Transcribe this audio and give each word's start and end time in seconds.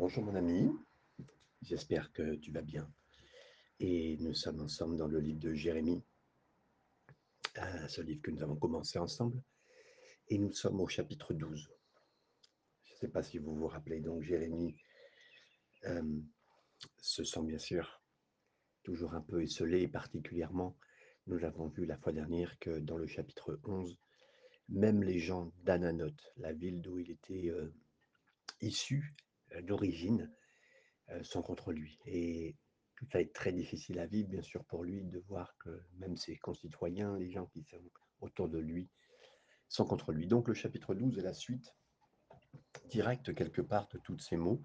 Bonjour 0.00 0.24
mon 0.24 0.34
ami, 0.34 0.72
j'espère 1.60 2.10
que 2.14 2.34
tu 2.36 2.50
vas 2.52 2.62
bien. 2.62 2.90
Et 3.80 4.16
nous 4.20 4.32
sommes 4.32 4.62
ensemble 4.62 4.96
dans 4.96 5.06
le 5.06 5.20
livre 5.20 5.40
de 5.40 5.52
Jérémie, 5.52 6.02
euh, 7.58 7.86
ce 7.86 8.00
livre 8.00 8.22
que 8.22 8.30
nous 8.30 8.42
avons 8.42 8.56
commencé 8.56 8.98
ensemble. 8.98 9.42
Et 10.28 10.38
nous 10.38 10.54
sommes 10.54 10.80
au 10.80 10.88
chapitre 10.88 11.34
12. 11.34 11.68
Je 12.84 12.94
ne 12.94 12.98
sais 12.98 13.08
pas 13.08 13.22
si 13.22 13.36
vous 13.36 13.54
vous 13.54 13.66
rappelez, 13.66 14.00
donc 14.00 14.22
Jérémie 14.22 14.74
euh, 15.84 16.22
se 17.02 17.22
sent 17.22 17.42
bien 17.42 17.58
sûr 17.58 18.00
toujours 18.82 19.12
un 19.12 19.20
peu 19.20 19.42
esselé, 19.42 19.86
particulièrement, 19.86 20.78
nous 21.26 21.44
avons 21.44 21.68
vu 21.68 21.84
la 21.84 21.98
fois 21.98 22.14
dernière 22.14 22.58
que 22.58 22.78
dans 22.78 22.96
le 22.96 23.06
chapitre 23.06 23.60
11, 23.64 23.98
même 24.70 25.02
les 25.02 25.18
gens 25.18 25.52
d'Ananot, 25.62 26.16
la 26.38 26.54
ville 26.54 26.80
d'où 26.80 26.98
il 27.00 27.10
était 27.10 27.50
euh, 27.50 27.70
issu 28.62 29.14
d'origine, 29.62 30.30
euh, 31.10 31.22
sont 31.22 31.42
contre 31.42 31.72
lui. 31.72 31.98
Et 32.06 32.56
tout 32.96 33.06
ça 33.10 33.20
est 33.20 33.32
très 33.34 33.52
difficile 33.52 33.98
à 33.98 34.06
vivre, 34.06 34.28
bien 34.28 34.42
sûr, 34.42 34.64
pour 34.64 34.84
lui, 34.84 35.02
de 35.02 35.18
voir 35.20 35.56
que 35.58 35.82
même 35.98 36.16
ses 36.16 36.36
concitoyens, 36.36 37.16
les 37.18 37.30
gens 37.30 37.46
qui 37.46 37.64
sont 37.64 37.82
autour 38.20 38.48
de 38.48 38.58
lui, 38.58 38.88
sont 39.68 39.84
contre 39.84 40.12
lui. 40.12 40.26
Donc 40.26 40.48
le 40.48 40.54
chapitre 40.54 40.94
12 40.94 41.18
est 41.18 41.22
la 41.22 41.32
suite 41.32 41.74
directe, 42.88 43.34
quelque 43.34 43.62
part, 43.62 43.88
de 43.88 43.98
tous 43.98 44.18
ces 44.18 44.36
mots. 44.36 44.60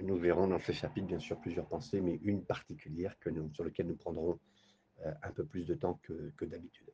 Nous 0.00 0.16
verrons 0.16 0.48
dans 0.48 0.58
ce 0.58 0.72
chapitre, 0.72 1.06
bien 1.06 1.20
sûr, 1.20 1.40
plusieurs 1.40 1.68
pensées, 1.68 2.00
mais 2.00 2.18
une 2.22 2.44
particulière 2.44 3.18
que 3.18 3.30
sur 3.52 3.64
laquelle 3.64 3.86
nous 3.86 3.96
prendrons 3.96 4.40
euh, 5.04 5.12
un 5.22 5.30
peu 5.30 5.44
plus 5.44 5.66
de 5.66 5.74
temps 5.74 6.00
que, 6.02 6.32
que 6.36 6.44
d'habitude. 6.44 6.90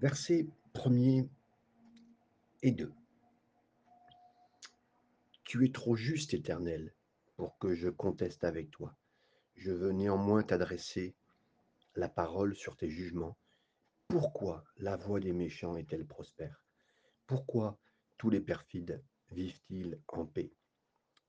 Versets 0.00 0.46
1er 0.74 1.28
et 2.62 2.72
2. 2.72 2.92
Tu 5.54 5.64
es 5.64 5.70
trop 5.70 5.94
juste, 5.94 6.34
Éternel, 6.34 6.92
pour 7.36 7.58
que 7.58 7.76
je 7.76 7.88
conteste 7.88 8.42
avec 8.42 8.72
toi. 8.72 8.98
Je 9.54 9.70
veux 9.70 9.92
néanmoins 9.92 10.42
t'adresser 10.42 11.14
la 11.94 12.08
parole 12.08 12.56
sur 12.56 12.76
tes 12.76 12.90
jugements. 12.90 13.38
Pourquoi 14.08 14.64
la 14.78 14.96
voix 14.96 15.20
des 15.20 15.32
méchants 15.32 15.76
est-elle 15.76 16.08
prospère? 16.08 16.64
Pourquoi 17.28 17.78
tous 18.18 18.30
les 18.30 18.40
perfides 18.40 19.00
vivent-ils 19.30 20.02
en 20.08 20.26
paix? 20.26 20.52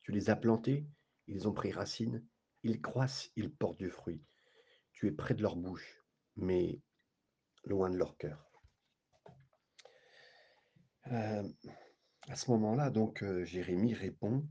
Tu 0.02 0.12
les 0.12 0.32
as 0.32 0.36
plantés, 0.36 0.88
ils 1.28 1.48
ont 1.48 1.54
pris 1.54 1.72
racine, 1.72 2.26
ils 2.64 2.82
croissent, 2.82 3.30
ils 3.36 3.54
portent 3.54 3.78
du 3.78 3.92
fruit. 3.92 4.24
Tu 4.92 5.08
es 5.08 5.12
près 5.12 5.36
de 5.36 5.44
leur 5.44 5.56
bouche, 5.56 6.04
mais 6.36 6.82
loin 7.64 7.92
de 7.92 7.98
leur 7.98 8.18
cœur. 8.18 8.50
Euh, 11.12 11.48
à 12.30 12.36
ce 12.36 12.50
moment-là, 12.52 12.90
donc, 12.90 13.24
euh, 13.24 13.46
Jérémie 13.46 13.94
répond 13.94 14.48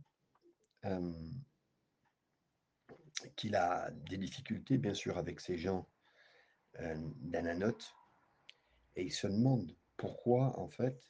qu'il 3.36 3.56
a 3.56 3.90
des 3.90 4.18
difficultés, 4.18 4.76
bien 4.76 4.92
sûr, 4.92 5.16
avec 5.16 5.40
ces 5.40 5.56
gens 5.56 5.88
euh, 6.80 7.10
et 8.96 9.02
il 9.02 9.12
se 9.12 9.26
demande 9.26 9.74
pourquoi, 9.96 10.58
en 10.58 10.68
fait, 10.68 11.00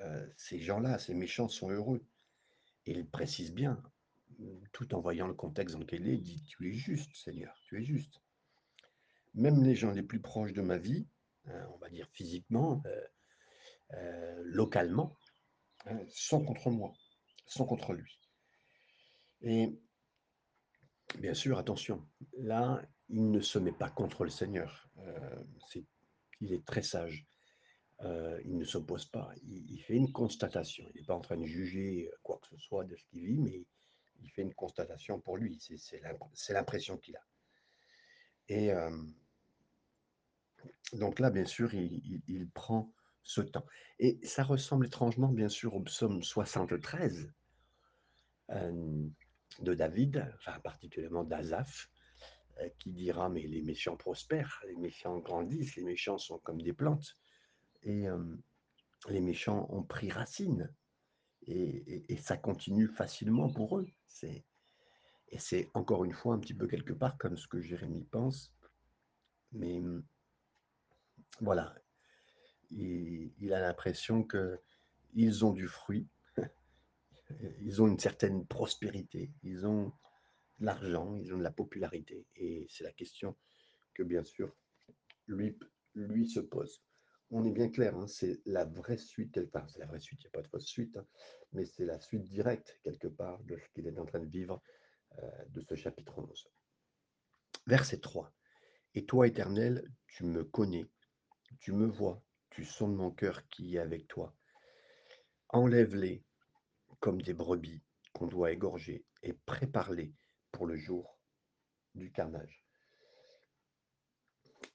euh, 0.00 0.26
ces 0.36 0.60
gens-là, 0.60 0.98
ces 0.98 1.14
méchants, 1.14 1.48
sont 1.48 1.70
heureux. 1.70 2.04
Et 2.86 2.92
il 2.92 3.08
précise 3.08 3.52
bien, 3.52 3.82
tout 4.72 4.94
en 4.94 5.00
voyant 5.00 5.26
le 5.26 5.34
contexte 5.34 5.74
dans 5.74 5.80
lequel 5.80 6.02
il 6.02 6.10
est, 6.10 6.16
il 6.16 6.22
dit 6.22 6.42
Tu 6.46 6.68
es 6.68 6.72
juste, 6.72 7.14
Seigneur, 7.16 7.54
tu 7.64 7.80
es 7.80 7.84
juste. 7.84 8.20
Même 9.34 9.62
les 9.62 9.74
gens 9.74 9.90
les 9.90 10.02
plus 10.02 10.20
proches 10.20 10.52
de 10.52 10.62
ma 10.62 10.78
vie, 10.78 11.06
hein, 11.46 11.66
on 11.74 11.78
va 11.78 11.88
dire 11.88 12.08
physiquement, 12.12 12.82
euh, 13.94 14.42
localement, 14.44 15.16
sont 16.08 16.44
contre 16.44 16.70
moi, 16.70 16.92
sont 17.46 17.66
contre 17.66 17.92
lui. 17.92 18.18
Et 19.42 19.78
bien 21.18 21.34
sûr, 21.34 21.58
attention, 21.58 22.06
là, 22.38 22.82
il 23.08 23.30
ne 23.30 23.40
se 23.40 23.58
met 23.58 23.72
pas 23.72 23.90
contre 23.90 24.24
le 24.24 24.30
Seigneur. 24.30 24.88
Euh, 24.98 25.44
il 26.40 26.52
est 26.52 26.64
très 26.64 26.82
sage. 26.82 27.26
Euh, 28.00 28.40
il 28.44 28.56
ne 28.56 28.64
s'oppose 28.64 29.06
pas. 29.06 29.30
Il, 29.44 29.80
fait 29.82 29.94
une 29.94 30.10
constatation. 30.10 30.84
Il 30.94 31.00
n'est 31.00 31.06
pas 31.06 31.14
en 31.14 31.20
train 31.20 31.36
de 31.36 31.44
juger 31.44 32.08
euh, 32.12 32.16
quoi 32.22 32.38
que 32.38 32.48
ce 32.48 32.58
soit 32.58 32.84
de 32.84 32.96
ce 32.96 33.04
qu'il 33.04 33.24
vit, 33.24 33.38
mais 33.38 33.64
il 34.22 34.30
fait 34.30 34.42
une 34.42 34.54
constatation 34.54 35.20
pour 35.20 35.36
lui. 35.36 35.58
C'est 35.60 35.76
c'est 35.78 36.00
l'imp- 36.00 36.30
c'est 36.34 36.54
l'impression 36.54 36.98
qu'il 36.98 37.16
a. 37.16 37.24
Et 38.48 38.72
euh, 38.72 38.90
donc 40.92 41.18
là, 41.20 41.30
bien 41.30 41.46
sûr, 41.46 41.72
il 41.72 42.50
prend 42.52 42.92
ce 43.24 43.40
temps. 43.40 43.66
Et 43.98 44.20
ça 44.22 44.44
ressemble 44.44 44.86
étrangement, 44.86 45.28
bien 45.28 45.48
sûr, 45.48 45.74
au 45.74 45.80
psaume 45.80 46.22
73 46.22 47.32
euh, 48.50 49.06
de 49.60 49.74
David, 49.74 50.32
enfin 50.36 50.60
particulièrement 50.60 51.24
d'Azaph, 51.24 51.88
euh, 52.60 52.68
qui 52.78 52.92
dira, 52.92 53.28
mais 53.28 53.42
les 53.46 53.62
méchants 53.62 53.96
prospèrent, 53.96 54.62
les 54.68 54.76
méchants 54.76 55.18
grandissent, 55.18 55.76
les 55.76 55.84
méchants 55.84 56.18
sont 56.18 56.38
comme 56.38 56.60
des 56.62 56.72
plantes, 56.72 57.16
et 57.82 58.06
les 59.08 59.20
méchants 59.20 59.66
ont 59.70 59.82
pris 59.82 60.10
racine, 60.10 60.74
et, 61.42 62.12
et- 62.12 62.16
ça 62.16 62.36
continue 62.38 62.88
facilement 62.88 63.52
pour 63.52 63.78
eux. 63.78 63.86
C'est, 64.06 64.46
et 65.28 65.38
c'est 65.38 65.70
encore 65.74 66.04
une 66.04 66.14
fois 66.14 66.34
un 66.34 66.38
petit 66.38 66.54
peu 66.54 66.66
quelque 66.66 66.92
part 66.94 67.18
comme 67.18 67.36
ce 67.36 67.46
que 67.46 67.60
Jérémie 67.60 68.04
pense, 68.04 68.54
mais 69.52 69.82
voilà, 71.40 71.74
il, 72.74 73.52
a 73.52 73.60
l'impression 73.60 74.22
que 74.22 74.58
ils 75.14 75.44
ont 75.44 75.52
du 75.52 75.68
fruit, 75.68 76.08
ils 77.60 77.82
ont 77.82 77.86
une 77.86 77.98
certaine 77.98 78.46
prospérité, 78.46 79.30
ils 79.42 79.66
ont 79.66 79.92
de 80.58 80.66
l'argent, 80.66 81.16
ils 81.16 81.32
ont 81.32 81.38
de 81.38 81.42
la 81.42 81.52
popularité, 81.52 82.26
et 82.36 82.66
c'est 82.70 82.84
la 82.84 82.92
question 82.92 83.36
que 83.94 84.02
bien 84.02 84.24
sûr 84.24 84.54
lui, 85.26 85.56
lui 85.94 86.28
se 86.28 86.40
pose. 86.40 86.82
On 87.30 87.44
est 87.44 87.52
bien 87.52 87.68
clair, 87.68 87.96
hein, 87.96 88.06
c'est 88.06 88.40
la 88.44 88.64
vraie 88.64 88.98
suite, 88.98 89.38
enfin 89.46 89.66
c'est 89.68 89.78
la 89.78 89.86
vraie 89.86 90.00
suite, 90.00 90.20
il 90.22 90.26
n'y 90.26 90.28
a 90.28 90.32
pas 90.32 90.42
de 90.42 90.48
fausse 90.48 90.66
suite, 90.66 90.96
hein, 90.96 91.06
mais 91.52 91.64
c'est 91.64 91.84
la 91.84 91.98
suite 91.98 92.24
directe 92.24 92.78
quelque 92.82 93.08
part 93.08 93.42
de 93.44 93.56
ce 93.56 93.68
qu'il 93.72 93.86
est 93.86 93.98
en 93.98 94.04
train 94.04 94.20
de 94.20 94.28
vivre 94.28 94.62
euh, 95.18 95.44
de 95.48 95.60
ce 95.62 95.74
chapitre 95.74 96.18
11. 96.18 96.48
Verset 97.66 97.98
3. 97.98 98.32
Et 98.94 99.06
toi, 99.06 99.26
Éternel, 99.26 99.90
tu 100.06 100.24
me 100.24 100.44
connais, 100.44 100.86
tu 101.60 101.72
me 101.72 101.86
vois, 101.86 102.22
tu 102.54 102.64
sondes 102.64 102.94
mon 102.94 103.10
cœur 103.10 103.48
qui 103.48 103.74
est 103.74 103.80
avec 103.80 104.06
toi. 104.06 104.32
Enlève-les 105.48 106.24
comme 107.00 107.20
des 107.20 107.34
brebis 107.34 107.82
qu'on 108.12 108.28
doit 108.28 108.52
égorger 108.52 109.04
et 109.24 109.32
prépare-les 109.32 110.14
pour 110.52 110.66
le 110.66 110.76
jour 110.76 111.18
du 111.96 112.12
carnage. 112.12 112.64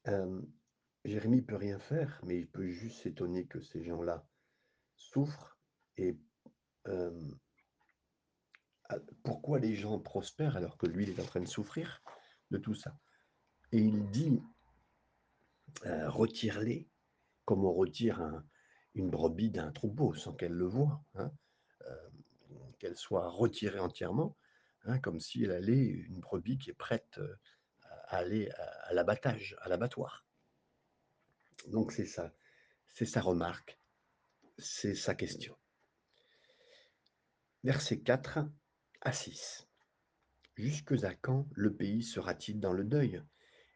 Euh, 0.08 0.42
Jérémie 1.06 1.42
peut 1.42 1.56
rien 1.56 1.80
faire, 1.80 2.20
mais 2.26 2.40
il 2.40 2.50
peut 2.50 2.68
juste 2.68 3.02
s'étonner 3.02 3.48
que 3.48 3.62
ces 3.62 3.82
gens-là 3.86 4.28
souffrent 4.98 5.58
et 5.96 6.20
à- 8.90 9.00
pourquoi 9.24 9.60
les 9.60 9.76
gens 9.76 10.00
prospèrent 10.00 10.58
alors 10.58 10.78
que 10.78 10.88
lui 10.88 11.06
il 11.06 11.12
est 11.12 11.22
en 11.22 11.26
train 11.26 11.40
de 11.40 11.48
souffrir 11.48 12.04
de 12.52 12.58
tout 12.58 12.76
ça? 12.76 13.00
Et 13.72 13.80
il 13.80 14.10
dit 14.10 14.42
retire-les 15.86 16.90
on 17.58 17.74
retire 17.74 18.22
un- 18.22 18.46
une 18.96 19.10
brebis 19.10 19.52
d'un 19.52 19.72
troupeau 19.72 20.14
sans 20.14 20.34
qu'elle 20.34 20.54
le 20.54 20.66
voie, 20.66 21.04
hein, 21.16 21.32
euh, 21.88 22.10
qu'elle 22.80 22.98
soit 22.98 23.30
retirée 23.30 23.80
entièrement, 23.80 24.38
hein, 24.86 25.00
comme 25.00 25.20
si 25.20 25.44
elle 25.44 25.52
allait 25.52 25.86
une 25.88 26.20
brebis 26.20 26.58
qui 26.58 26.70
est 26.72 26.74
prête 26.74 27.20
euh, 27.20 27.36
à 28.10 28.18
aller 28.18 28.50
à, 28.52 28.64
à 28.90 28.94
l'abattage, 28.94 29.56
à 29.62 29.70
l'abattoir. 29.70 30.26
Donc 31.68 31.94
c'est 31.94 32.06
ça, 32.06 32.34
c'est 32.88 33.06
sa 33.06 33.22
remarque, 33.22 33.80
c'est 34.58 34.96
sa 34.96 35.16
question. 35.16 35.58
Versets 37.64 38.02
4 38.02 38.40
à 39.00 39.14
6. 39.14 39.66
Jusque 40.56 41.04
à 41.06 41.16
quand 41.16 41.48
le 41.54 41.74
pays 41.74 42.04
sera-t-il 42.04 42.60
dans 42.60 42.74
le 42.74 42.84
deuil 42.84 43.24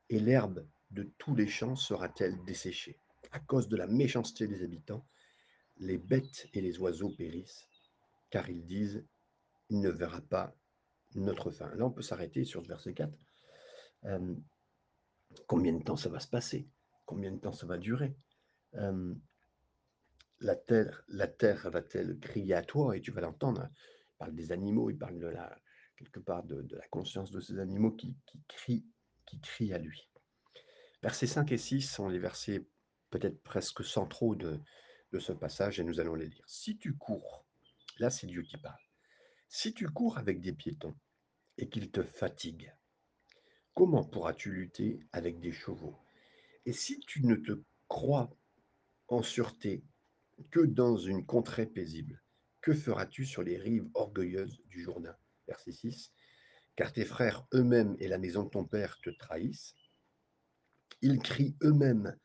et 0.10 0.19
l'herbe 0.19 0.68
de 0.92 1.12
tous 1.18 1.36
les 1.36 1.48
champs 1.48 1.76
sera-t-elle 1.78 2.44
desséchée? 2.46 3.00
À 3.31 3.40
cause 3.40 3.68
de 3.68 3.78
la 3.78 3.88
méchanceté 3.88 4.48
des 4.48 4.64
habitants, 4.64 5.06
les 5.78 5.98
bêtes 5.98 6.48
et 6.54 6.62
les 6.62 6.80
oiseaux 6.80 7.10
périssent, 7.10 7.68
car 8.30 8.50
ils 8.50 8.66
disent, 8.66 9.06
il 9.70 9.80
ne 9.81 9.90
verra 9.90 10.22
pas 10.22 10.56
notre 11.16 11.52
fin. 11.52 11.74
Là, 11.75 11.86
on 11.86 11.92
peut 11.92 12.02
s'arrêter 12.02 12.46
sur 12.46 12.62
le 12.62 12.68
verset 12.68 12.94
4. 12.94 13.12
Euh, 14.06 14.36
combien 15.48 15.74
de 15.74 15.84
temps 15.84 15.96
ça 15.96 16.10
va 16.10 16.20
se 16.20 16.28
passer? 16.28 16.68
Combien 17.06 17.31
de 17.31 17.40
temps 17.40 17.54
ça 17.54 17.66
va 17.66 17.78
durer? 17.78 18.16
Euh, 18.75 19.14
la 20.40 20.56
terre, 20.56 21.04
la 21.08 21.28
terre 21.28 21.69
va-t-elle 21.69 22.19
crier 22.19 22.54
à 22.54 22.64
toi? 22.64 22.98
Et 22.98 23.02
tu 23.02 23.12
vas 23.12 23.22
l'entendre 23.22 23.69
Il 23.74 24.18
parle 24.18 24.36
des 24.36 24.52
animaux, 24.52 24.90
il 24.90 24.98
parle 24.98 25.19
de 25.19 25.28
la, 25.28 25.58
quelque 25.98 26.19
part 26.19 26.44
de, 26.44 26.62
de 26.62 26.76
la 26.76 26.88
conscience 26.88 27.31
de 27.31 27.40
ces 27.40 27.60
animaux 27.60 27.92
qui, 27.92 28.16
qui, 28.26 28.42
crient, 28.48 28.86
qui 29.26 29.40
crient 29.40 29.74
à 29.74 29.78
lui. 29.78 30.10
Versets 31.02 31.28
5 31.28 31.52
et 31.52 31.58
6 31.58 31.81
sont 31.81 32.10
les 32.10 32.19
versets 32.19 32.66
peut-être 33.13 33.44
presque 33.44 33.86
centraux 33.86 34.33
de, 34.33 34.60
de 35.12 35.19
ce 35.19 35.33
passage 35.33 35.80
et 35.80 35.83
nous 35.83 36.00
allons 36.00 36.15
les 36.15 36.25
lire. 36.25 36.44
Si 36.48 36.80
tu 36.80 36.98
cours, 36.98 37.45
là 38.00 38.10
c'est 38.10 38.25
Dieu 38.25 38.42
qui 38.42 38.57
parle, 38.57 38.81
Si 39.48 39.71
tu 39.71 39.88
cours 39.88 40.18
avec 40.18 40.42
des 40.42 40.51
piétons 40.51 40.95
et 41.60 41.69
qu'ils 41.69 41.92
te 41.92 42.01
fatiguent, 42.01 42.74
comment 43.75 44.04
pourras-tu 44.04 44.51
lutter 44.51 45.00
avec 45.12 45.39
des 45.39 45.51
chevaux? 45.51 45.95
Et 46.65 46.74
si 46.74 47.00
tu 47.01 47.24
ne 47.24 47.36
te 47.36 47.63
crois 47.88 48.36
en 49.10 49.21
sûreté 49.21 49.83
que 50.50 50.62
dans 50.62 50.98
une 50.98 51.24
contrée 51.24 51.68
paisible, 51.68 52.19
que 52.62 52.74
feras-tu 52.74 53.27
sur 53.27 53.44
les 53.44 53.59
rives 53.59 53.88
orgueilleuses 53.94 54.59
du 54.66 54.81
Jourdain? 54.81 55.16
Verset 55.48 55.74
6. 55.74 56.12
Car 56.75 56.92
tes 56.92 57.06
frères 57.06 57.45
eux-mêmes 57.54 57.95
et 58.00 58.07
la 58.07 58.18
maison 58.18 58.42
de 58.42 58.50
ton 58.50 58.66
père 58.66 59.00
te 59.04 59.12
trahissent. 59.12 59.75
Ils 61.04 61.19
crient 61.19 61.56
eux-mêmes 61.62 62.18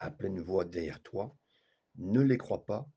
à 0.00 0.10
pleine 0.10 0.40
voix 0.40 0.64
derrière 0.64 1.02
toi. 1.02 1.36
Ne 1.96 2.20
les 2.20 2.38
crois 2.38 2.64
pas 2.64 2.88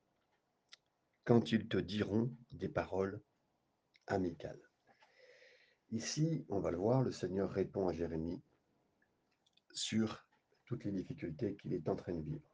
quand 1.24 1.52
ils 1.52 1.68
te 1.68 1.78
diront 1.78 2.36
des 2.52 2.70
paroles 2.70 3.22
amicales. 4.08 4.62
Ici, 5.92 6.46
on 6.50 6.60
va 6.60 6.72
le 6.72 6.78
voir, 6.78 7.04
le 7.04 7.12
Seigneur 7.12 7.52
répond 7.52 7.88
à 7.88 7.94
Jérémie 7.94 8.42
sur 9.74 10.26
toutes 10.66 10.84
les 10.86 10.92
difficultés 10.92 11.56
qu'il 11.58 11.74
est 11.74 11.90
en 11.90 11.96
train 11.96 12.14
de 12.14 12.22
vivre. 12.22 12.48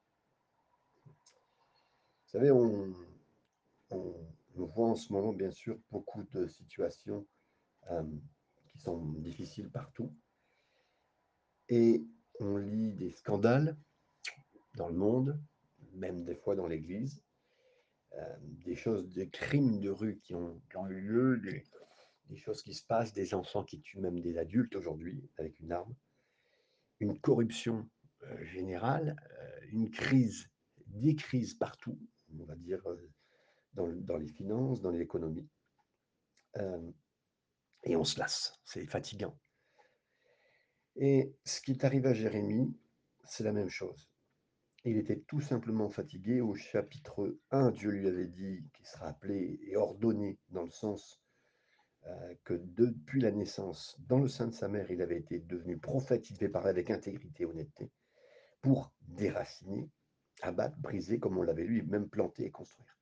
Vous 1.06 2.32
savez, 2.32 2.52
on, 2.52 2.94
voit 4.56 4.90
en 4.90 4.96
ce 4.96 5.14
moment, 5.14 5.34
bien 5.34 5.52
sûr, 5.52 5.80
beaucoup 5.92 6.24
de 6.24 6.48
situations 6.48 7.26
euh, 7.92 8.04
qui 8.68 8.80
sont 8.80 8.98
difficiles 9.14 9.70
partout. 9.70 10.14
Et 11.70 12.06
on 12.40 12.58
lit 12.58 12.94
des 12.94 13.12
scandales 13.12 13.78
dans 14.78 14.88
le 14.88 14.96
monde, 14.96 15.38
même 15.94 16.24
des 16.24 16.36
fois 16.36 16.56
dans 16.56 16.68
l'Église, 16.68 17.22
euh, 18.14 18.38
des 18.42 18.76
choses, 18.76 19.14
des 19.14 19.28
crimes 19.28 19.80
de 19.80 19.90
rue 19.90 20.20
qui 20.20 20.34
ont, 20.34 20.62
eu 20.90 21.02
lieu, 21.02 21.38
des, 22.30 22.38
choses 22.38 22.62
qui 22.62 22.74
se 22.74 22.86
passent, 22.86 23.12
des 23.14 23.34
enfants 23.34 23.64
qui 23.64 23.82
tuent 23.82 24.00
même 24.00 24.22
des 24.22 24.38
adultes 24.38 24.76
aujourd'hui 24.76 25.30
avec 25.38 25.60
une 25.60 25.72
arme, 25.72 25.94
une 27.00 27.20
corruption 27.20 27.90
euh, 28.24 28.46
générale, 28.46 29.16
euh, 29.32 29.60
une 29.72 29.90
crise, 29.90 30.50
des 30.86 31.16
crises 31.16 31.56
partout, 31.56 32.00
on 32.40 32.46
va 32.46 32.56
dire 32.56 32.82
dans, 33.74 33.88
dans, 33.88 34.18
les 34.18 34.30
finances, 34.30 34.82
dans 34.82 34.92
l'économie. 34.92 35.50
Et 37.84 37.96
on 37.96 38.04
se 38.04 38.20
lasse, 38.20 38.60
c'est 38.64 38.86
fatigant. 38.88 39.38
Et 40.96 41.36
ce 41.46 41.62
qui 41.62 41.72
est 41.72 41.84
arrivé 41.84 42.10
à 42.10 42.14
Jérémie, 42.14 42.76
c'est 43.26 43.44
la 43.44 43.52
même 43.52 43.70
chose. 43.70 44.10
Il 44.90 44.96
était 44.96 45.20
tout 45.20 45.42
simplement 45.42 45.90
fatigué. 45.90 46.40
Au 46.40 46.56
chapitre 46.56 47.38
1, 47.52 47.72
Dieu 47.72 47.90
lui 47.90 48.08
avait 48.08 48.28
dit 48.28 48.64
qu'il 48.72 48.86
sera 48.86 49.08
appelé 49.08 49.60
et 49.64 49.76
ordonné 49.76 50.40
dans 50.48 50.64
le 50.64 50.70
sens 50.70 51.22
euh, 52.06 52.36
que 52.46 52.54
depuis 52.54 53.20
la 53.20 53.32
naissance, 53.32 53.98
dans 54.08 54.20
le 54.20 54.30
sein 54.30 54.48
de 54.48 54.54
sa 54.54 54.70
mère, 54.70 54.90
il 54.90 55.02
avait 55.02 55.18
été 55.18 55.40
devenu 55.40 55.78
prophète, 55.78 56.30
il 56.30 56.36
devait 56.36 56.48
parler 56.48 56.70
avec 56.70 56.90
intégrité 56.90 57.44
et 57.44 57.46
honnêteté, 57.46 57.92
pour 58.62 58.94
déraciner, 59.02 59.90
abattre, 60.42 60.78
briser, 60.78 61.20
comme 61.20 61.38
on 61.38 61.44
l'avait 61.44 61.66
lui, 61.66 61.82
même 61.82 62.08
planter 62.08 62.46
et 62.46 62.52
construire. 62.52 62.98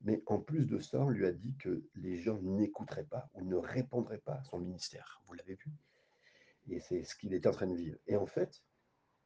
Mais 0.00 0.22
en 0.24 0.40
plus 0.40 0.64
de 0.64 0.78
ça, 0.78 1.02
on 1.02 1.10
lui 1.10 1.26
a 1.26 1.32
dit 1.32 1.54
que 1.58 1.84
les 1.96 2.16
gens 2.16 2.40
n'écouteraient 2.40 3.04
pas 3.04 3.28
ou 3.34 3.44
ne 3.44 3.56
répondraient 3.56 4.22
pas 4.24 4.36
à 4.36 4.42
son 4.44 4.58
ministère. 4.58 5.20
Vous 5.26 5.34
l'avez 5.34 5.56
vu? 5.56 5.70
Et 6.70 6.80
c'est 6.80 7.04
ce 7.04 7.14
qu'il 7.14 7.34
est 7.34 7.46
en 7.46 7.50
train 7.50 7.66
de 7.66 7.76
vivre. 7.76 7.98
Et 8.06 8.16
en 8.16 8.24
fait, 8.24 8.62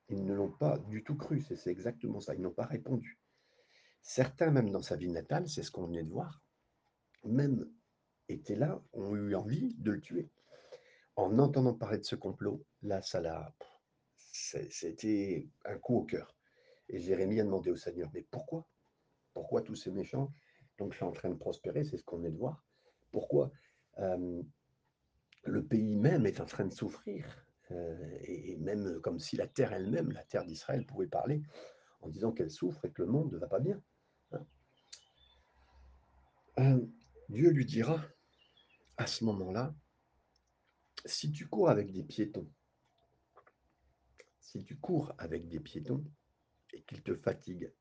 ils 0.09 0.25
ne 0.25 0.35
l'ont 0.35 0.51
pas 0.51 0.79
du 0.79 1.03
tout 1.03 1.17
cru. 1.17 1.43
C'est 1.43 1.71
exactement 1.71 2.21
ça. 2.21 2.35
Ils 2.35 2.43
n'ont 2.43 2.51
pas 2.51 2.67
répondu. 2.67 3.19
Certains, 4.03 4.51
même 4.51 4.71
dans 4.71 4.83
sa 4.83 4.97
vie 4.97 5.09
natale, 5.09 5.49
c'est 5.49 5.62
ce 5.62 5.71
qu'on 5.71 5.87
venait 5.87 6.05
de 6.05 6.11
voir, 6.11 6.43
même 7.25 7.67
étaient 8.29 8.56
là, 8.56 8.83
ont 8.93 9.15
eu 9.15 9.35
envie 9.35 9.75
de 9.75 9.93
le 9.93 10.01
tuer. 10.01 10.31
En 11.17 11.39
entendant 11.39 11.75
parler 11.75 11.99
de 11.99 12.05
ce 12.05 12.17
complot, 12.17 12.65
là, 12.83 13.01
ça 13.03 13.21
l'a. 13.21 13.55
C'était 14.33 15.49
un 15.65 15.79
coup 15.79 15.97
au 15.99 16.05
cœur. 16.05 16.37
Et 16.89 16.99
Jérémie 16.99 17.41
a 17.41 17.45
demandé 17.45 17.71
au 17.71 17.77
Seigneur, 17.77 18.11
mais 18.12 18.27
pourquoi? 18.31 18.69
Pourquoi 19.33 19.62
tous 19.62 19.77
ces 19.77 19.91
méchants? 19.91 20.35
Donc 20.79 20.93
je 20.93 20.97
suis 20.97 21.05
en 21.05 21.12
train 21.12 21.31
de 21.31 21.37
prospérer, 21.37 21.85
c'est 21.85 21.97
ce 21.97 22.05
qu'on 22.05 22.25
est 22.25 22.31
de 22.31 22.37
voir. 22.37 22.65
Pourquoi 23.12 23.53
euh, 23.99 24.43
le 25.45 25.65
pays 25.65 25.95
même 25.95 26.27
est 26.27 26.41
en 26.41 26.47
train 26.47 26.65
de 26.65 26.73
souffrir? 26.73 27.44
Et, 27.70 28.56
même 28.56 29.00
comme 29.00 29.19
si 29.19 29.37
la 29.37 29.46
terre 29.46 29.72
elle-même, 29.72 30.12
la 30.12 30.25
terre 30.25 30.44
d'Israël, 30.44 30.84
pouvait 30.87 31.06
parler 31.06 31.43
en 32.00 32.08
disant 32.08 32.32
qu'elle 32.32 32.50
souffre 32.50 32.84
et 32.84 32.93
que 32.93 33.02
le 33.02 33.08
monde 33.08 33.32
ne 33.32 33.38
va 33.38 33.49
pas 33.49 33.61
bien. 33.61 33.81
Hein. 34.32 34.46
Euh, 36.58 36.87
Dieu 37.28 37.50
lui 37.50 37.64
dira 37.64 38.02
à 38.96 39.06
ce 39.06 39.25
moment-là, 39.25 39.75
si 41.05 41.32
tu 41.32 41.46
cours 41.49 41.70
avec 41.70 41.93
des 41.93 42.02
piétons, 42.02 42.50
si 44.40 44.64
tu 44.64 44.76
cours 44.76 45.14
avec 45.19 45.49
des 45.49 45.61
piétons 45.61 46.05
et 46.72 46.82
qu'ils 46.82 47.02
te 47.02 47.14
fatiguent, 47.14 47.72